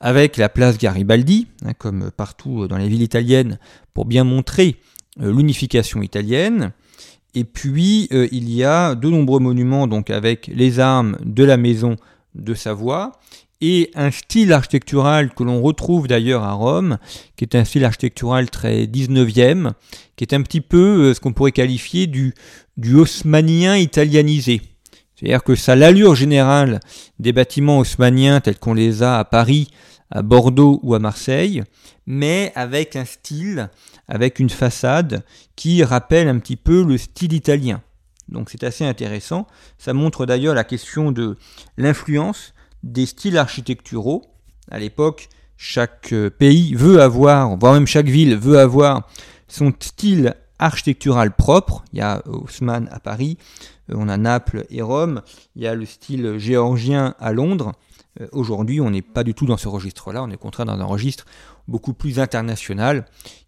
avec 0.00 0.36
la 0.36 0.48
place 0.48 0.78
Garibaldi, 0.78 1.46
hein, 1.64 1.72
comme 1.76 2.10
partout 2.10 2.68
dans 2.68 2.78
les 2.78 2.88
villes 2.88 3.02
italiennes, 3.02 3.58
pour 3.92 4.04
bien 4.04 4.24
montrer 4.24 4.76
euh, 5.20 5.32
l'unification 5.32 6.02
italienne. 6.02 6.72
Et 7.34 7.44
puis, 7.44 8.08
euh, 8.12 8.28
il 8.32 8.50
y 8.50 8.64
a 8.64 8.94
de 8.94 9.08
nombreux 9.10 9.40
monuments 9.40 9.86
donc 9.86 10.10
avec 10.10 10.46
les 10.46 10.80
armes 10.80 11.18
de 11.24 11.44
la 11.44 11.56
maison 11.56 11.96
de 12.34 12.54
Savoie 12.54 13.12
et 13.60 13.90
un 13.94 14.10
style 14.10 14.52
architectural 14.52 15.32
que 15.32 15.42
l'on 15.42 15.62
retrouve 15.62 16.08
d'ailleurs 16.08 16.42
à 16.42 16.52
Rome, 16.52 16.98
qui 17.36 17.44
est 17.44 17.54
un 17.54 17.64
style 17.64 17.84
architectural 17.84 18.50
très 18.50 18.84
19e, 18.84 19.72
qui 20.16 20.24
est 20.24 20.34
un 20.34 20.42
petit 20.42 20.60
peu 20.60 21.08
euh, 21.08 21.14
ce 21.14 21.20
qu'on 21.20 21.32
pourrait 21.32 21.52
qualifier 21.52 22.06
du, 22.06 22.34
haussmannien 22.94 23.76
italianisé. 23.76 24.60
C'est-à-dire 25.14 25.42
que 25.42 25.54
ça 25.54 25.76
l'allure 25.76 26.14
générale 26.14 26.80
des 27.18 27.32
bâtiments 27.32 27.78
haussmanniens 27.78 28.40
tels 28.40 28.58
qu'on 28.58 28.74
les 28.74 29.02
a 29.02 29.18
à 29.18 29.24
Paris, 29.24 29.70
à 30.10 30.22
Bordeaux 30.22 30.78
ou 30.82 30.94
à 30.94 30.98
Marseille, 30.98 31.62
mais 32.06 32.52
avec 32.54 32.96
un 32.96 33.06
style, 33.06 33.70
avec 34.08 34.38
une 34.38 34.50
façade 34.50 35.24
qui 35.56 35.82
rappelle 35.82 36.28
un 36.28 36.38
petit 36.38 36.56
peu 36.56 36.84
le 36.84 36.98
style 36.98 37.32
italien. 37.32 37.80
Donc 38.28 38.50
c'est 38.50 38.64
assez 38.64 38.84
intéressant. 38.84 39.46
Ça 39.78 39.94
montre 39.94 40.26
d'ailleurs 40.26 40.54
la 40.54 40.64
question 40.64 41.12
de 41.12 41.38
l'influence 41.78 42.52
des 42.86 43.06
styles 43.06 43.36
architecturaux. 43.36 44.24
À 44.70 44.78
l'époque, 44.78 45.28
chaque 45.56 46.12
euh, 46.12 46.30
pays 46.30 46.74
veut 46.74 47.00
avoir, 47.00 47.56
voire 47.56 47.74
même 47.74 47.86
chaque 47.86 48.08
ville 48.08 48.36
veut 48.36 48.58
avoir 48.58 49.08
son 49.48 49.72
style 49.78 50.34
architectural 50.58 51.34
propre. 51.34 51.84
Il 51.92 51.98
y 51.98 52.02
a 52.02 52.22
Haussmann 52.26 52.88
à 52.92 53.00
Paris, 53.00 53.38
euh, 53.90 53.94
on 53.96 54.08
a 54.08 54.16
Naples 54.16 54.66
et 54.70 54.82
Rome, 54.82 55.22
il 55.54 55.62
y 55.62 55.66
a 55.66 55.74
le 55.74 55.86
style 55.86 56.38
géorgien 56.38 57.14
à 57.18 57.32
Londres. 57.32 57.72
Euh, 58.20 58.28
aujourd'hui, 58.32 58.80
on 58.80 58.90
n'est 58.90 59.02
pas 59.02 59.24
du 59.24 59.34
tout 59.34 59.46
dans 59.46 59.56
ce 59.56 59.68
registre-là, 59.68 60.22
on 60.22 60.30
est 60.30 60.36
contraint 60.36 60.64
dans 60.64 60.78
un 60.78 60.84
registre 60.84 61.26
beaucoup 61.68 61.92
plus 61.92 62.20
international 62.20 63.06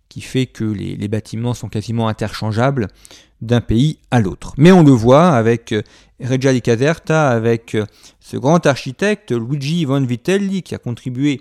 qui 0.09 0.23
fait 0.23 0.47
que 0.47 0.65
les 0.65 1.09
bâtiments 1.09 1.53
sont 1.53 1.69
quasiment 1.69 2.09
interchangeables 2.09 2.89
d'un 3.41 3.61
pays 3.61 3.99
à 4.11 4.21
l'autre. 4.21 4.55
Mais 4.57 4.73
on 4.73 4.83
le 4.83 4.93
voit 4.93 5.29
avec 5.29 5.75
Regia 6.21 6.53
di 6.53 6.63
Caserta, 6.63 7.31
avec 7.31 7.77
ce 8.21 8.37
grand 8.37 8.65
architecte 8.67 9.33
Luigi 9.33 9.85
von 9.85 10.05
Vitelli 10.05 10.63
qui 10.63 10.75
a 10.75 10.79
contribué 10.79 11.41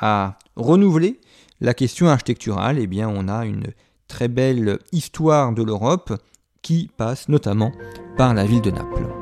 à 0.00 0.38
renouveler 0.56 1.20
la 1.60 1.74
question 1.74 2.08
architecturale, 2.08 2.78
eh 2.78 2.86
bien 2.86 3.08
on 3.08 3.28
a 3.28 3.44
une 3.44 3.68
très 4.08 4.28
belle 4.28 4.78
histoire 4.92 5.52
de 5.52 5.62
l'Europe 5.62 6.12
qui 6.60 6.90
passe 6.96 7.28
notamment 7.28 7.72
par 8.16 8.34
la 8.34 8.44
ville 8.44 8.62
de 8.62 8.70
Naples. 8.70 9.21